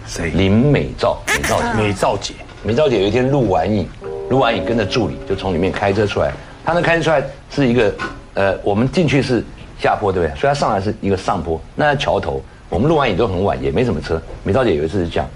[0.06, 0.30] 谁？
[0.30, 3.88] 林美照，美照姐，美照姐，美照姐有一天录完影，
[4.28, 6.30] 录完影跟着助理就从里面开车出来，
[6.64, 7.92] 她那开车出来是一个，
[8.40, 9.44] 呃，我们进去是
[9.78, 10.34] 下坡，对不对？
[10.34, 14.18] 所以它上来是一个上坡，那在桥头，我们录完影都很晚，也没什么车。
[14.44, 15.28] 美照姐有一次是这样，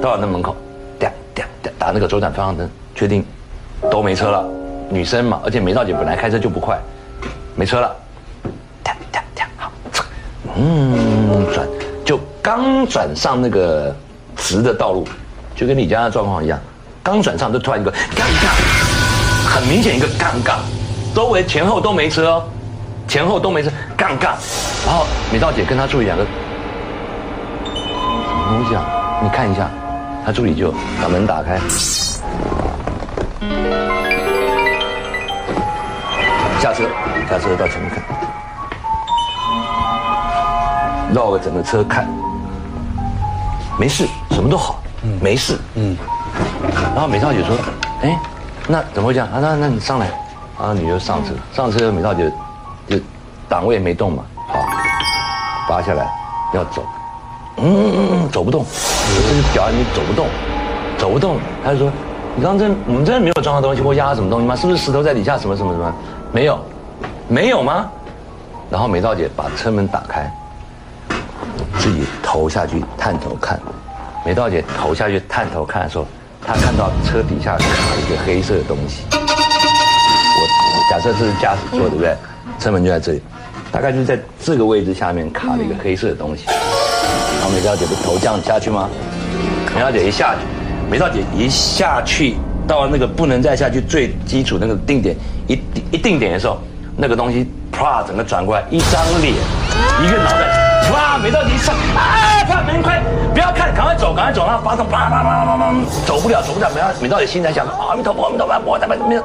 [0.00, 0.56] 到了那门口，
[0.98, 3.22] 哒哒哒打那个左转方向灯，确定
[3.90, 4.48] 都没车了，
[4.88, 6.80] 女生嘛，而且美照姐本来开车就不快，
[7.54, 7.94] 没车了，
[9.58, 9.70] 好，
[10.56, 11.68] 嗯，转
[12.02, 13.94] 就刚转上那个
[14.38, 15.06] 直的道路，
[15.54, 16.58] 就跟你家的状况一样，
[17.02, 20.56] 刚转上就突然一个尴尬，很明显一个尴尬，
[21.14, 22.44] 周围前后都没车哦，
[23.06, 24.34] 前后都没车，尴尬。
[24.86, 26.24] 然后美照姐跟她助理两个，
[27.64, 28.84] 什么东西啊？
[29.22, 29.68] 你看一下，
[30.24, 31.58] 他助理就把门打开，
[36.60, 36.88] 下车，
[37.28, 38.02] 下车到前面看。
[41.12, 42.08] 绕个整个车看，
[43.78, 44.82] 没事，什么都好，
[45.20, 45.96] 没事，嗯。
[46.94, 47.54] 然后美少姐说
[48.02, 48.18] ：“哎，
[48.66, 49.28] 那怎么会这样？
[49.28, 50.10] 啊，那那你上来。”
[50.62, 52.32] 啊，你就上车，上车美少姐
[52.88, 52.96] 就
[53.48, 54.64] 档位没动嘛，好，
[55.68, 56.08] 拔下来
[56.54, 56.84] 要走，
[57.56, 60.28] 嗯嗯嗯，走不动，这只脚你走不动，
[60.96, 61.36] 走不动。
[61.64, 61.90] 他就说，
[62.36, 64.54] 你刚刚真我们真的没有装到东西或压什么东西吗？
[64.54, 65.92] 是不是石头在底下什么什么什么？
[66.30, 66.56] 没有，
[67.26, 67.90] 没有吗？
[68.70, 70.32] 然后美道姐把车门打开，
[71.80, 73.58] 自己头下去探头看。
[74.24, 76.06] 美道姐头下去探头看的时候，
[76.46, 79.02] 她看到车底下卡了一个黑色的东西。
[80.92, 82.14] 假设这是驾驶座，对不对？
[82.60, 83.22] 车门就在这里，
[83.72, 86.44] 大概就是在这个位置下面卡了一个黑色的东西。
[86.46, 88.90] 然后美少姐不头这样下去吗？
[89.74, 90.40] 美少姐一下去，
[90.90, 92.34] 美少姐一下去
[92.68, 95.58] 到那个不能再下去最基础那个定点，一
[95.92, 96.58] 一定点的时候，
[96.94, 101.16] 那个东西啪整个转过来，一张脸，一个脑袋，哇！
[101.16, 102.44] 美少姐一上，啊！
[102.46, 103.02] 快门快，
[103.32, 105.72] 不要看，赶快走，赶快走，然后发动，啪啪啪啪啪，
[106.04, 109.24] 走不了，走不了，美少美道姐心在想，阿弥陀佛，阿弥陀佛，我他妈没有。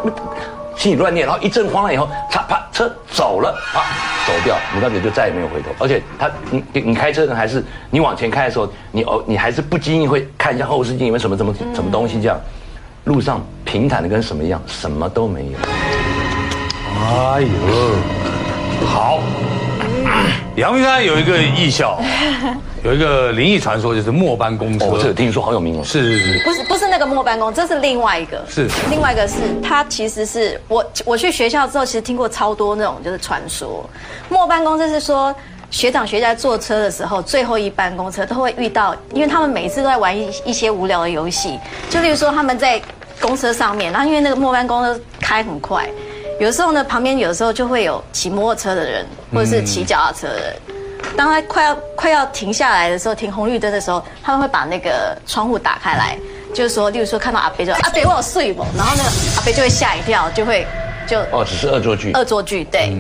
[0.78, 3.82] 心里乱念，然后一阵慌乱以后，啪啪车走了，啪
[4.28, 5.70] 走掉，你到底就再也没有回头。
[5.80, 12.40] 而且他，你你开车呢，还是你往前开的时候，你哦你还是不经意会看一下后视镜有没有什么什么什么东西这样。
[13.06, 15.58] 路上平坦的跟什么一样，什么都没有。
[17.06, 19.20] 哎呦，好。
[20.56, 22.00] 阳明山有一个艺校，
[22.88, 24.86] 有一个灵异传说，就是末班公车。
[24.86, 25.84] 我这听说好有名哦。
[25.84, 26.44] 是是是。
[26.46, 28.42] 不是不是那个末班公，这是另外一个。
[28.48, 28.66] 是。
[28.90, 33.84] 另外一个是它其实是我我去学校之后，其实听过超多那种就是传说。
[34.30, 35.36] 末班公车是说
[35.70, 42.82] 学长学姐坐车的时候，最后一班公车都会遇到，因为他们每一次都在玩一一些无聊的游戏，就例如说他们在
[43.20, 45.86] 公车上面，然后因为那个末班公车开很快。
[46.40, 50.56] 有时候呢，旁边有时候就会有骑摩托车的人，或者是骑脚踏车的人。
[51.18, 56.16] 当他快要快要停下来的时候，停红绿灯的时候，他们会把那个窗户打开来，
[56.54, 58.64] 就是说，例如说看到阿北就阿北我有睡不？
[58.78, 60.66] 然后那个阿北就会吓一跳，就会
[61.08, 62.12] 就哦，只是恶作剧。
[62.14, 62.96] 恶作剧对。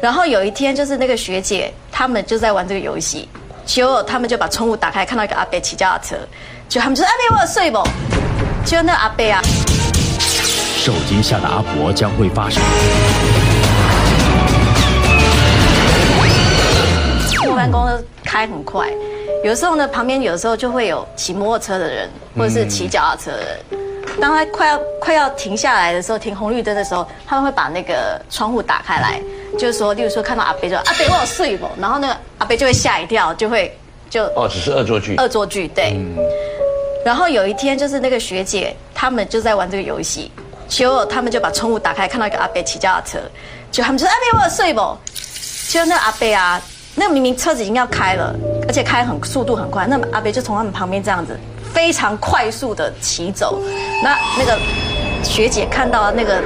[0.00, 3.28] 然后有一天，就是那个学姐他们就在玩这个游戏，
[3.66, 6.16] 结果他们就把窗户打开，看到一个阿北骑脚踏车，
[6.68, 7.82] 就他们说阿北我有睡不？
[8.64, 9.42] 结果那个阿北啊。
[10.76, 12.62] 受惊吓的阿伯将会发生。
[17.58, 18.88] 末班公车开很快，
[19.42, 24.20] 有时候呢，旁边有时候就会有骑摩托车的人，或者是骑脚踏车的人。
[24.20, 29.20] 当他快要快要停下来的时候，停红绿灯的时候，他们会把那个窗户打开来，
[29.58, 31.68] 就是说，例如说看到阿北就阿北我有睡不？
[31.80, 33.76] 然后那个阿北就会吓一跳，就会
[34.08, 35.16] 就哦，只是恶作剧。
[35.16, 35.96] 恶作剧对。
[37.04, 40.30] 然后有一天，就是那个学姐他们就在玩这个游戏。
[40.68, 43.18] 结果他们就把窗户打开，看到一个阿伯骑脚踏车，
[43.72, 44.96] 就他们就说阿伯我有睡不？
[45.70, 46.62] 就那个阿伯啊，
[46.98, 48.34] 那明明车子已经要开了，
[48.66, 51.38] 而且开很速度很快，那阿北就从他们旁边这样子
[51.72, 53.60] 非常快速的骑走。
[54.02, 54.58] 那那个
[55.22, 56.42] 学姐看到那个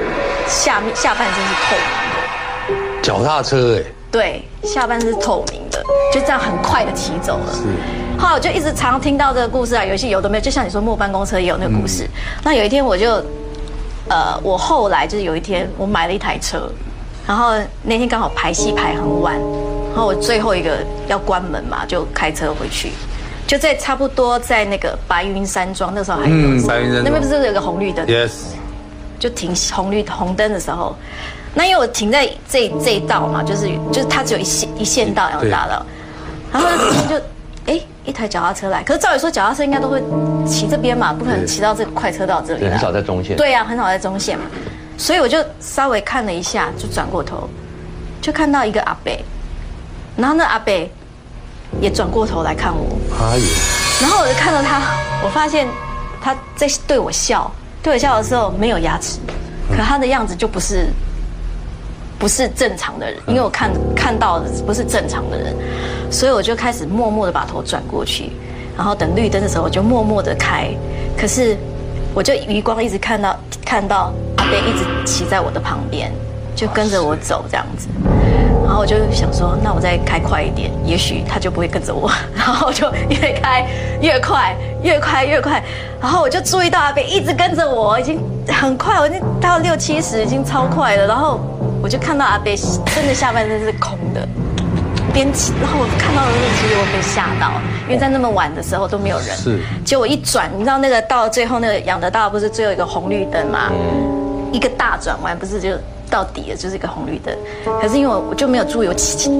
[0.47, 7.53] 下面下半身是透明的，脚踏车哎，对，下半身是透明的，就这样很快的骑走了。
[7.53, 7.61] 是，
[8.19, 12.07] 后来我就一直常听到这个故事啊，有些有的没有，就像你说末班公车也有那个故事。
[12.43, 13.23] 那有一天我就。
[14.09, 16.69] 呃，我后来就是有一天，我买了一台车，
[17.25, 19.39] 然后那天刚好排戏排很晚，
[19.93, 22.91] 然后我最后一个要关门嘛，就开车回去，
[23.47, 28.31] 就在差不多在那个白云山庄那时候还有，白云山那边不是有个红绿灯？Yes，
[29.19, 30.95] 就停红绿红灯的时候，
[31.53, 35.85] 那因为我停在这这一道嘛，就是就是它只有一线一线道要大道，
[36.51, 36.67] 然后
[37.09, 37.21] 就。
[37.65, 40.03] 哎，一台脚踏车来，可是照理说脚踏车应该都会
[40.45, 42.67] 骑这边嘛，不可能骑到这个快车道这里。
[42.67, 43.37] 很少在中线。
[43.37, 44.43] 对呀，很少在中线嘛，
[44.97, 47.47] 所以我就稍微看了一下，就转过头，
[48.21, 49.13] 就看到一个阿伯，
[50.15, 50.73] 然后那阿伯
[51.81, 52.97] 也转过头来看我。
[53.19, 53.45] 哎呦！
[54.01, 54.81] 然后我就看到他，
[55.23, 55.67] 我发现
[56.21, 59.19] 他在对我笑，对我笑的时候没有牙齿，
[59.69, 60.87] 可他的样子就不是。
[62.19, 65.53] 不是正常的人，因为我看看到的不是正常的人，
[66.09, 68.31] 所以我就开始默默的把头转过去，
[68.77, 70.69] 然后等绿灯的时候我就默默的开，
[71.17, 71.57] 可是
[72.13, 76.13] 我就余光一直看到看到阿贝一直骑在我的旁边，
[76.55, 77.89] 就跟着我走这样子，
[78.63, 83.65] 然后我就想说，那我再开快一点，也许他就不会跟着我， 然后就越开
[84.01, 85.63] 越快，越开越快，
[86.01, 91.39] 然后我就注意到阿贝一直跟着我，已经很快，我已经到六七十，已经超快了，然后。
[91.83, 94.25] 我就看到阿贝真的下半身是空的，
[95.13, 97.51] 边骑，然后我看到的时候，其实我被吓到，
[97.87, 99.35] 因为在那么晚的时候都没有人。
[99.35, 99.59] 是。
[99.83, 103.69] 结果一转，你知道那个到最后那个养德道不是最后一个红绿灯吗？
[104.53, 105.71] 一个大转弯不是就
[106.13, 107.35] 到底了，就是一个红绿灯。
[107.81, 108.93] 可是因为我就没有注意，我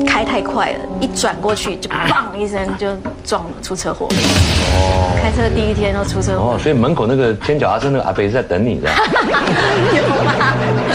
[0.07, 2.88] 开太快了，一转过去就砰一声就
[3.24, 4.07] 撞了，出车祸。
[4.09, 5.15] 哦。
[5.21, 6.55] 开车第一天就出车祸。
[6.55, 8.89] 哦，所以门口那个牵脚阿生那个阿贝是在等你的。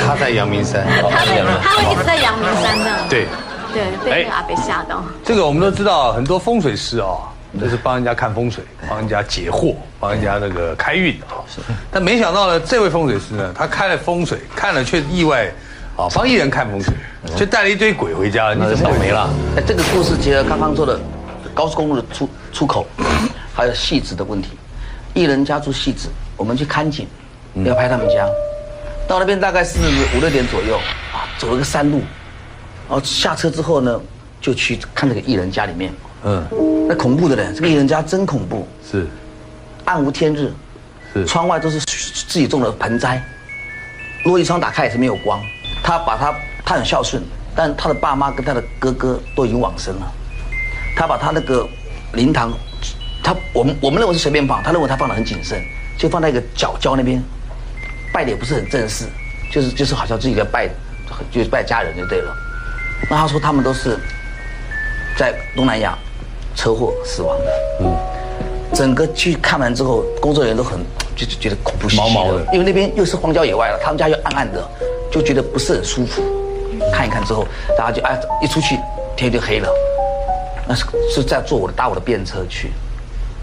[0.04, 1.08] 他在阳明山，他
[1.62, 2.98] 他会一直在阳明山这样。
[3.08, 3.28] 对，
[3.72, 5.04] 对，被那个阿北吓到。
[5.24, 7.20] 这个我们都知道，很多风水师哦，
[7.60, 11.38] 就是帮人家看风水，帮人家解惑，帮人家那个开运啊。
[11.90, 15.48] 但没想到呢，这位风水师呢，他开了风水，看了却意外，
[15.99, 16.94] 啊，帮艺人看风水，
[17.36, 19.28] 就带了一堆鬼回家，你怎么倒霉了？
[19.57, 20.99] 哎，这个故事结合刚刚说的
[21.53, 22.86] 高速公路的出出口，
[23.53, 24.51] 还有戏子的问题。
[25.12, 27.05] 艺人家住戏子，我们去看景，
[27.64, 28.24] 要拍他们家。
[29.09, 29.80] 到那边大概是
[30.16, 30.76] 五六点左右，
[31.12, 31.99] 啊，走了个山路，
[32.88, 34.01] 然后下车之后呢，
[34.40, 35.92] 就去看那个艺人家里面。
[36.22, 36.46] 嗯，
[36.88, 39.05] 那恐怖的嘞，这个艺人家真恐怖，是
[39.84, 40.53] 暗无天日，
[41.12, 43.20] 是窗外都是自己种的盆栽，
[44.26, 45.42] 落地窗打开也是没有光。
[45.82, 47.22] 他把他他很孝顺，
[47.54, 50.12] 但他的爸妈跟他的哥哥都已经往生了。
[50.96, 51.66] 他把他那个
[52.12, 52.52] 灵堂，
[53.22, 55.62] 他我们我们认为是随便放，他认为他放的很谨慎，
[55.96, 57.22] 就放在一个角角那边，
[58.12, 59.04] 拜的也不是很正式，
[59.52, 60.68] 就是就是好像自己在拜，
[61.30, 62.34] 就是拜家人就对了。
[63.08, 63.96] 那他说他们都是
[65.16, 65.96] 在东南亚
[66.56, 67.96] 车祸死亡的，嗯，
[68.74, 70.80] 整个去看完之后，工作人员都很
[71.14, 72.44] 就就觉得恐怖兮兮毛毛的。
[72.52, 74.68] 因为那边又是荒郊野外了，他们家又暗暗的，
[75.11, 76.22] 就觉得不是很舒服。
[76.92, 77.46] 看一看之后，
[77.76, 78.78] 大家就哎一出去
[79.16, 79.68] 天就黑了，
[80.66, 82.70] 那是是在坐我的搭我的便车去，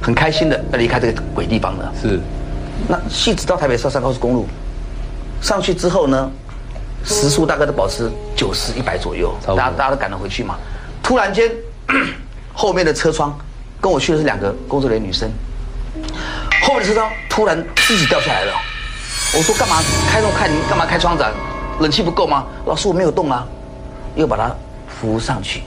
[0.02, 1.94] 很开心的要离开这个鬼地方了。
[2.02, 2.20] 是，
[2.88, 4.48] 那戏直到台北上上高速公路，
[5.42, 6.32] 上去之后呢，
[7.04, 10.56] 时速大概都保持九十一百左右，大家大家都赶得回去嘛。
[11.04, 11.52] 突然间，
[12.54, 13.38] 后面的车窗
[13.82, 15.30] 跟我去的是两个工作人员女生，
[16.64, 18.54] 后面的车窗突然自己掉下来了。
[19.38, 20.48] 我说干嘛开那么快？
[20.48, 21.32] 你干嘛开窗子啊？
[21.80, 22.46] 冷气不够吗？
[22.66, 23.48] 老师我没有动啊，
[24.16, 24.56] 又把它
[24.88, 25.62] 扶上去。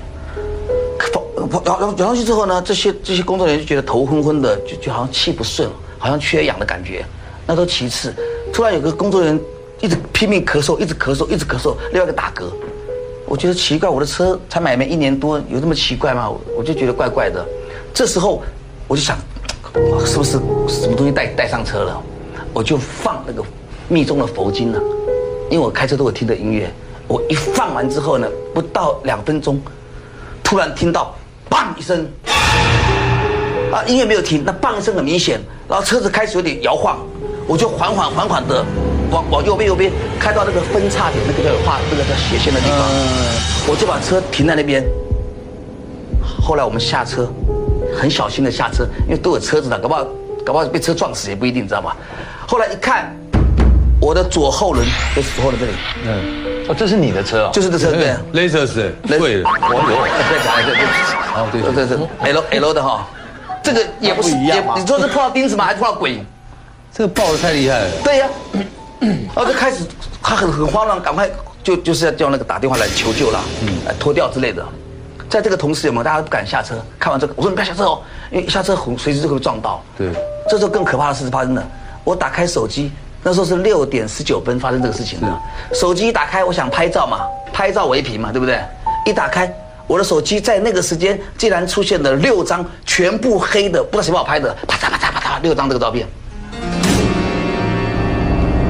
[1.51, 7.05] 扶摇摇摇上去之后呢，这些这些工作人员就觉得头昏昏的，就就好像气不顺，好像缺氧的感觉。
[7.47, 8.13] 那都其次，
[8.53, 9.45] 突然有个工作人员
[9.81, 12.45] 一直拼命咳嗽，一直咳嗽，一直咳嗽，另外一个打嗝。
[13.27, 16.29] 我觉得奇怪，我的车才买没一年多，有这么奇怪吗？
[16.29, 17.47] 我我就觉得怪怪的。
[17.95, 18.43] 这时候
[18.87, 19.17] 我就想，
[20.05, 20.33] 是不是
[20.67, 22.03] 什么东西带带上车了？
[22.53, 23.43] 我就放那个
[23.89, 24.83] 密宗的佛经了，
[25.51, 26.71] 因为我开车都有听的音乐。
[27.07, 29.61] 我一放完之后呢，不到两分钟，
[30.45, 31.15] 突然听到
[31.49, 32.07] “砰”一声，
[33.73, 36.99] 啊，音乐没有停，那“砰”一声很明显，然后车子开始有点摇晃，
[37.47, 38.63] 我就缓缓缓缓的
[39.11, 39.91] 往往右边右边
[40.21, 42.79] 开到那个分叉点，那个叫有画那个叫斜线的地方，
[43.67, 44.85] 我就把车停在那边。
[46.43, 47.27] 后来我们下车，
[47.99, 50.05] 很小心的下车，因为都有车子的，搞不好
[50.45, 51.97] 搞不好被车撞死也不一定，知道吗？
[52.47, 53.15] 后来一看，
[54.09, 55.73] 我的左后轮就是左后轮这里，
[56.07, 58.15] 嗯，哦，这是你的车哦，就是这车对。
[58.33, 60.01] ，Lasers 对了，我有
[60.31, 60.73] 再讲一个，
[61.35, 63.07] 哦对对对，L L 的哈，
[63.63, 65.67] 这个也不是也，你说是碰到钉子吗？
[65.67, 66.25] 还是碰到鬼？
[66.91, 67.91] 这个爆的太厉害了。
[68.03, 68.29] 对呀，
[68.99, 69.85] 然 后就开始
[70.23, 71.29] 他很很慌乱，赶快
[71.63, 74.65] 就就是要叫那个打电话来求救啦，嗯，脱掉之类的。
[75.29, 76.77] 在这个同时，有没有大家不敢下车？
[76.99, 78.01] 看完这个，我说你不要下车哦，
[78.31, 79.85] 因为一下车很随时就会撞到。
[79.99, 80.09] 对，
[80.49, 81.63] 这时候更可怕的事发生了。
[82.05, 82.91] 我打开手机，
[83.23, 85.27] 那时候是六点十九分发生这个事情的。
[85.75, 87.21] 手机一打开，我想拍照嘛，
[87.53, 88.59] 拍照为凭嘛，对不对？
[89.05, 89.53] 一打开，
[89.87, 96.07] 我的手机在那个时间竟然出现了六张全部黑的，不知道谁帮我拍的，啪嚓啪嚓啪嚓六张这个照片。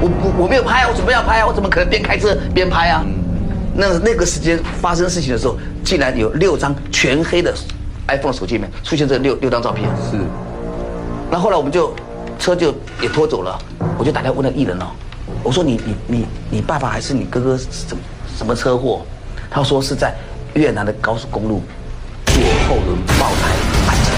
[0.01, 3.05] 我我我没有拍啊，我准备要拍啊，我怎么可能边开车边拍啊？
[3.75, 7.55] 那那个时间发生事情的时候，竟然有六张全黑的
[8.09, 9.89] iPhone 手机里面出现这六六张照片。
[10.11, 10.17] 是，
[11.31, 11.95] 那后来我们就
[12.39, 13.59] 车就也拖走了，
[13.99, 14.87] 我就打电话问那个艺人哦，
[15.43, 17.99] 我说你你你你爸爸还是你哥哥什么
[18.37, 19.03] 什么车祸？
[19.51, 20.15] 他说是在
[20.55, 21.63] 越南的高速公路
[22.27, 22.35] 左
[22.69, 23.55] 后轮爆胎
[23.87, 24.13] 翻车。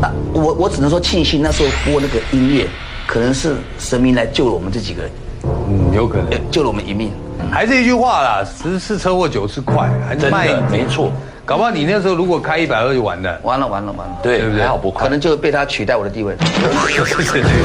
[0.00, 2.68] 那我我只能说庆幸那时候播那个音乐，
[3.06, 5.10] 可能是神明来救了我们这几个人，
[5.42, 7.10] 嗯，有可能呃救了我们一命。
[7.50, 10.70] 还是一句话啦，十次车祸九次快，还是真慢一的点。
[10.70, 11.12] 没错，
[11.46, 13.38] 搞不好你那时候如果开一百二就完了。
[13.42, 14.62] 完了完了完了，对对不对？
[14.62, 15.04] 还好不快。
[15.04, 16.34] 可能就被他取代我的地位。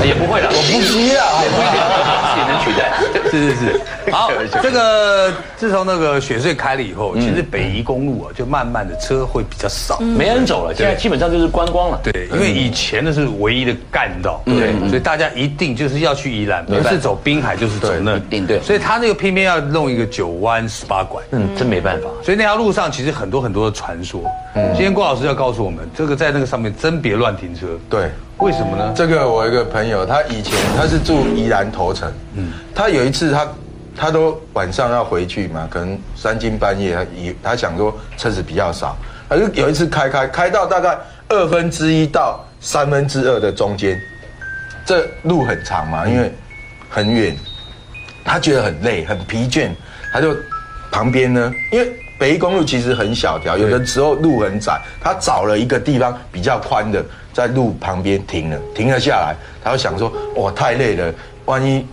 [0.06, 1.82] 也不会了， 我不急啊，也不一定
[2.38, 2.92] 也能取代。
[3.32, 4.30] 是是是， 好，
[4.62, 10.00] 这个自从那个雪隧开了以后，其实北宜公路啊，就慢慢的车会比较少。
[10.00, 12.00] 没人走了，现在基本上就是观光了。
[12.04, 18.62] 对，因为以前那是唯一的干道，对，所以大家一定就是要去宜兰，不是走滨海就是走那，一定对。
[18.62, 22.08] 所以他那个偏偏要弄一个九弯十八拐，嗯，真没办法。
[22.22, 24.24] 所以那条路上其实很多很多的传说。
[24.56, 24.74] 嗯。
[24.74, 27.68] 今天郭老师要告诉我们，这个在那个上面真别乱停车。
[27.90, 28.94] 对，为什么呢？
[28.96, 33.48] 这个我一个朋友，他以前他是住宜兰头城，嗯，他有一次他
[33.96, 38.96] 他都晚上要回去嘛，可能三更半夜，他以他想说车子比较少，
[39.30, 40.98] 他就有一次开开开到大概
[41.30, 44.00] 二分之一到三分之二的中间，
[44.86, 46.32] 这路很长嘛，因为
[46.90, 47.36] 很远，
[48.24, 49.70] 他觉得很累很疲倦，
[50.12, 50.36] 他就
[50.92, 51.92] 旁边呢，因为
[52.22, 57.04] 北一公路其实很小条，有的时候路很窄，他找了一个地方比较宽的，
[57.34, 61.12] 在路旁边停了，停了下来，他就想说，哇，太累了，
[61.46, 61.84] 万一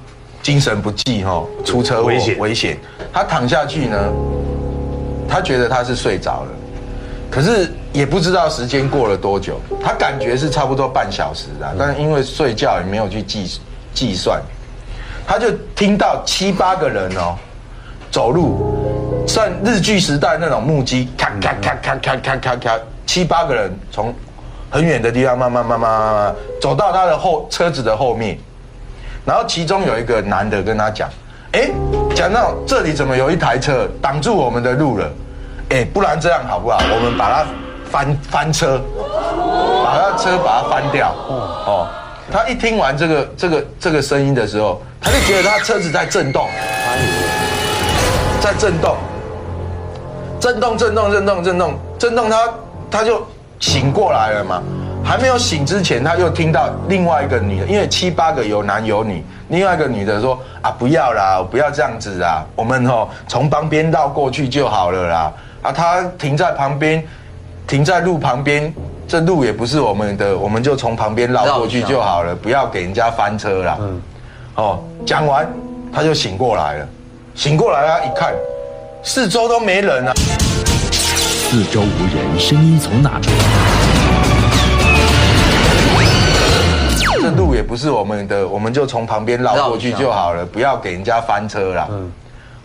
[0.43, 2.39] 精神不济哈，出车祸危险。
[2.39, 2.77] 危险，
[3.11, 4.13] 他躺下去呢，
[5.27, 6.51] 他觉得他是睡着了。
[7.31, 13.59] 可是也不知道时间过了多久，他感觉是差不多半小时啊，但是因为睡觉也没有去计
[13.95, 14.43] 计算，
[15.27, 17.35] 他就听到七八个人哦，
[18.11, 18.78] 走路，
[19.29, 24.13] 像日剧时代那种木屐，咔咔咔咔咔咔咔咔，七八个人从
[24.71, 28.39] 很远的地方慢慢慢慢慢慢走到他的后车子的后面，
[29.27, 31.11] 然后其中有一个男的跟他讲，
[31.53, 31.69] 哎，
[32.17, 35.07] 讲到这里怎么有一台车挡住我们的路了？
[35.69, 36.79] 哎，不然这样好不好？
[36.91, 37.47] 我们把它
[37.91, 38.81] 翻翻车，
[39.85, 41.13] 把他车把它翻掉。
[41.29, 41.87] 哦，
[42.33, 46.49] 他一听完这个这个这个声音的时候，他就觉得他车子在震动，
[48.41, 48.97] 在震动，
[50.41, 52.49] 震动震动震动震动震动，他
[52.91, 53.27] 他就
[53.61, 54.63] 醒过来了嘛。
[55.05, 65.33] 还没有醒之前，他又听到另外一个女的，因为七八个有男有女，另外一个女的说啊，不要啦，不要这样子啊，我们哦从旁边绕过去就好了啦。
[65.63, 67.03] 啊，他停在旁边，
[67.67, 68.73] 停在路旁边，
[69.07, 73.79] 这路也不是我们的，我们就从旁边绕过去就好了，不要给人家翻车啦。
[73.81, 74.03] 嗯，
[74.57, 75.49] 哦，讲完
[75.91, 76.89] 他就醒过来了，
[77.35, 78.35] 醒过来他一看，
[79.09, 81.85] 四周都没人啊，四周无
[82.15, 83.35] 人，声音从哪传？
[87.19, 91.89] 这路也不是我们的，我们就从旁边绕过去就好了，不要给人家翻车啦。
[91.91, 92.13] 嗯，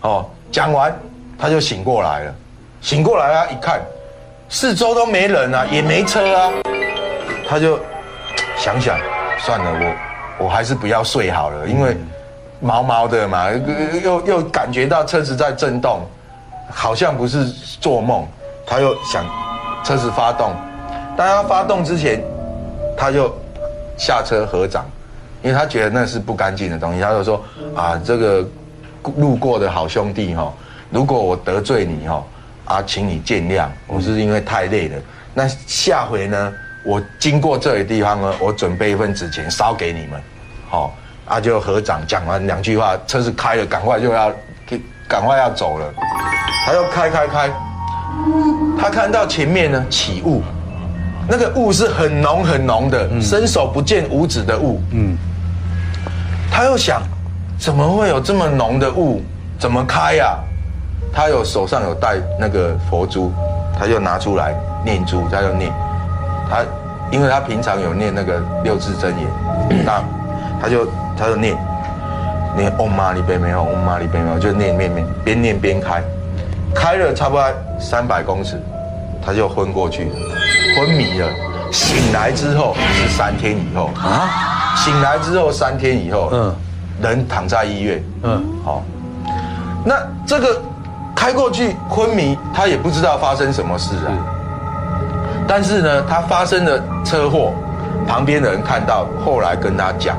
[0.02, 0.94] 哦，讲完
[1.38, 2.34] 他就醒过来了。
[2.82, 3.46] 醒过来啊！
[3.50, 3.80] 一看，
[4.50, 6.52] 四周都没人啊，也没车啊，
[7.48, 7.80] 他就
[8.58, 8.98] 想想，
[9.38, 9.96] 算了，
[10.38, 11.96] 我我还是不要睡好了，因为
[12.60, 13.46] 毛毛的嘛，
[14.04, 16.06] 又又感觉到车子在震动，
[16.70, 17.46] 好像不是
[17.80, 18.26] 做梦。
[18.66, 19.24] 他又想
[19.84, 20.52] 车子发动，
[21.16, 22.22] 但他发动之前，
[22.96, 23.34] 他就
[23.96, 24.84] 下车合掌，
[25.42, 27.00] 因为他觉得那是不干净的东西。
[27.00, 27.44] 他就说
[27.74, 28.44] 啊，这个
[29.16, 30.52] 路过的好兄弟哈，
[30.90, 32.24] 如果我得罪你哈。
[32.66, 34.96] 啊，请你见谅，我是因为太累了。
[35.34, 36.50] 那下回呢，
[36.82, 40.18] 我经过这里地方呢，我准备一份纸钱烧给你们，
[40.70, 40.94] 好，
[41.26, 44.32] 啊就合掌讲完两句话，车子开了，赶快就要，
[45.08, 45.86] 赶快要走了。
[46.66, 47.50] 他又开开开，
[48.80, 50.42] 他看到前面呢起雾，
[51.28, 54.80] 那个雾是很浓很浓的，伸手不见五指的雾。
[54.92, 55.16] 嗯，
[56.50, 57.02] 他又想，
[57.58, 59.22] 怎么会有这么浓的雾？
[59.58, 60.38] 怎么开呀？
[61.12, 63.32] 他有手上有带那个佛珠，
[63.78, 65.70] 他就拿出来念珠，他就念，
[66.50, 66.64] 他，
[67.10, 69.28] 因为他平常有念那个六字真言，
[69.84, 70.02] 那
[70.60, 71.56] 他就他就念，
[72.56, 76.02] 念嗡嘛呢呗咪吽，嗡嘛呢呗咪吽，就念念念，边念边开，
[76.74, 77.44] 开了差不多
[77.78, 78.60] 三百公尺，
[79.24, 80.10] 他就昏过去了，
[80.76, 81.28] 昏迷了，
[81.72, 86.54] 醒来之后是三天以后啊，醒来之后三天以后，嗯，
[87.02, 88.82] 人躺在医院，嗯，好，
[89.84, 89.96] 那
[90.26, 90.60] 这个。
[91.16, 94.12] 开过去昏迷，他也不知道发生什么事啊。
[95.46, 97.52] 但是呢，他发生了车祸，
[98.06, 100.18] 旁边的人看到，后来跟他讲，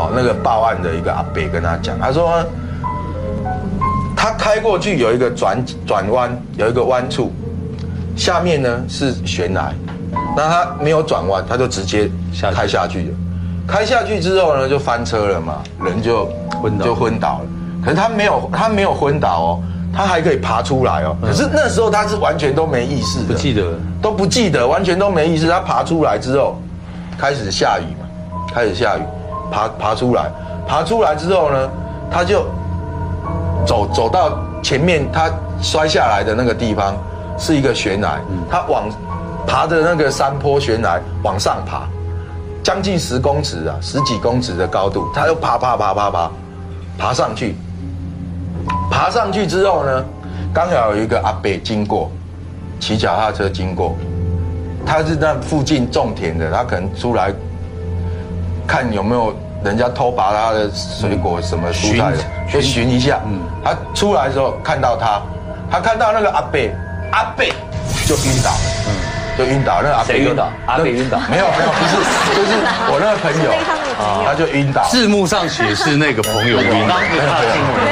[0.00, 2.42] 哦，那个报案的一个阿伯跟他讲，他说，
[4.16, 7.30] 他开过去有一个转转弯，有一个弯处，
[8.16, 9.72] 下面呢是悬崖，
[10.36, 12.10] 那他没有转弯，他就直接
[12.54, 13.08] 开下去了。
[13.68, 16.26] 开下去之后呢，就翻车了嘛，人就
[16.62, 17.46] 昏就昏倒了。
[17.84, 19.62] 可是他没有，他没有昏倒哦。
[19.92, 25.48] 他还可以爬出来哦，可是那时候他是完全都没意识，不记得，都不记得，完全都没意识。
[25.48, 26.56] 他爬出来之后，
[27.18, 28.06] 开始下雨嘛，
[28.54, 29.00] 开始下雨，
[29.50, 30.30] 爬爬出来，
[30.66, 31.68] 爬出来之后呢，
[32.10, 32.46] 他就
[33.66, 35.30] 走走到前面，他
[35.60, 36.96] 摔下来的那个地方
[37.38, 38.20] 是一个悬崖，
[38.50, 38.88] 他往
[39.46, 41.88] 爬的那个山坡悬崖往上爬，
[42.62, 46.30] 将近十公尺啊，十几公尺的高度，他又爬爬爬爬爬，
[46.98, 47.56] 爬上去。
[48.90, 50.04] 爬上去之后呢，
[50.52, 52.10] 刚好有一个阿伯经过，
[52.78, 53.96] 骑脚踏车经过，
[54.84, 57.32] 他是那附近种田的，他可能出来
[58.70, 62.18] 看有没有人家偷拔他的水果什么蔬菜的，
[62.48, 63.18] 去寻一下。
[63.26, 65.20] 嗯，他出来的时候看到他，
[65.68, 66.72] 他看到那个阿贝，
[67.10, 67.52] 阿贝
[68.06, 68.60] 就晕倒了。
[68.86, 68.94] 嗯。
[69.38, 71.96] 就晕倒，那个阿北晕倒，阿北晕倒，没有没有，不是，
[72.36, 72.52] 就是
[72.92, 73.50] 我那个朋友，
[74.26, 74.82] 他就晕倒。
[74.90, 76.96] 字幕上写是那个朋友晕倒，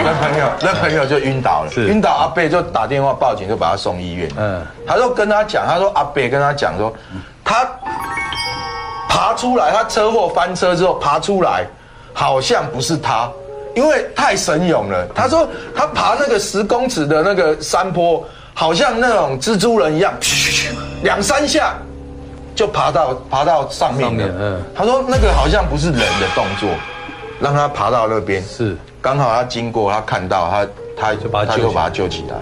[0.05, 4.29] 那朋友那朋友就晕倒了，晕倒，阿贝就打电话报警，就把他送医院。
[4.37, 6.93] 嗯，他就跟他讲，他说阿贝跟他讲说，
[7.43, 7.67] 他
[9.19, 11.67] 爬出来，他车祸翻车之后爬出来，
[12.13, 13.29] 好像不是他，
[13.75, 20.15] 因为太神勇了，他说他爬那个十公尺的那个山坡，好像那种蜘蛛人一样，
[21.03, 21.75] 两三下
[22.55, 24.35] 就爬到爬到上面了。
[24.39, 26.69] 嗯，他说那个好像不是人的动作，
[27.41, 28.77] 让他爬到那边，是。
[29.03, 30.67] 刚好他经过，他看到他
[30.97, 32.37] 他就把他就把他救起来。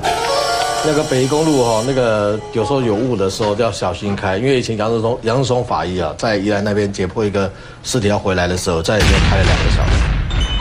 [0.87, 7.51] 那个北宜公路哦，那个有时候有雾的时候就要小心开，因为以前杨志松杨志松法医啊，在宜兰那边解剖一个
[7.83, 10.05] 尸体要回来的时候，在里面开了两个小时。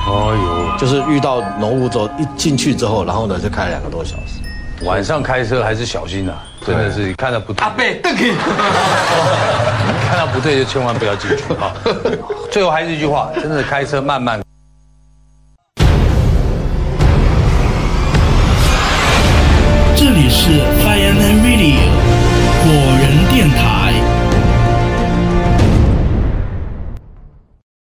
[0.08, 4.42] 哎呦，就是遇到浓雾之后，一进去之后，然后呢就开了两个多小时。
[4.84, 7.64] 晚上开车还是小心啊，真的是看到不对。
[7.64, 8.36] 阿贝，邓肯，
[10.10, 11.72] 看到不对就千万不要进去啊。
[12.52, 14.42] 最后还是一句话，真的开车慢慢。
[20.06, 20.52] 这里是
[20.84, 21.95] Fireman Radio。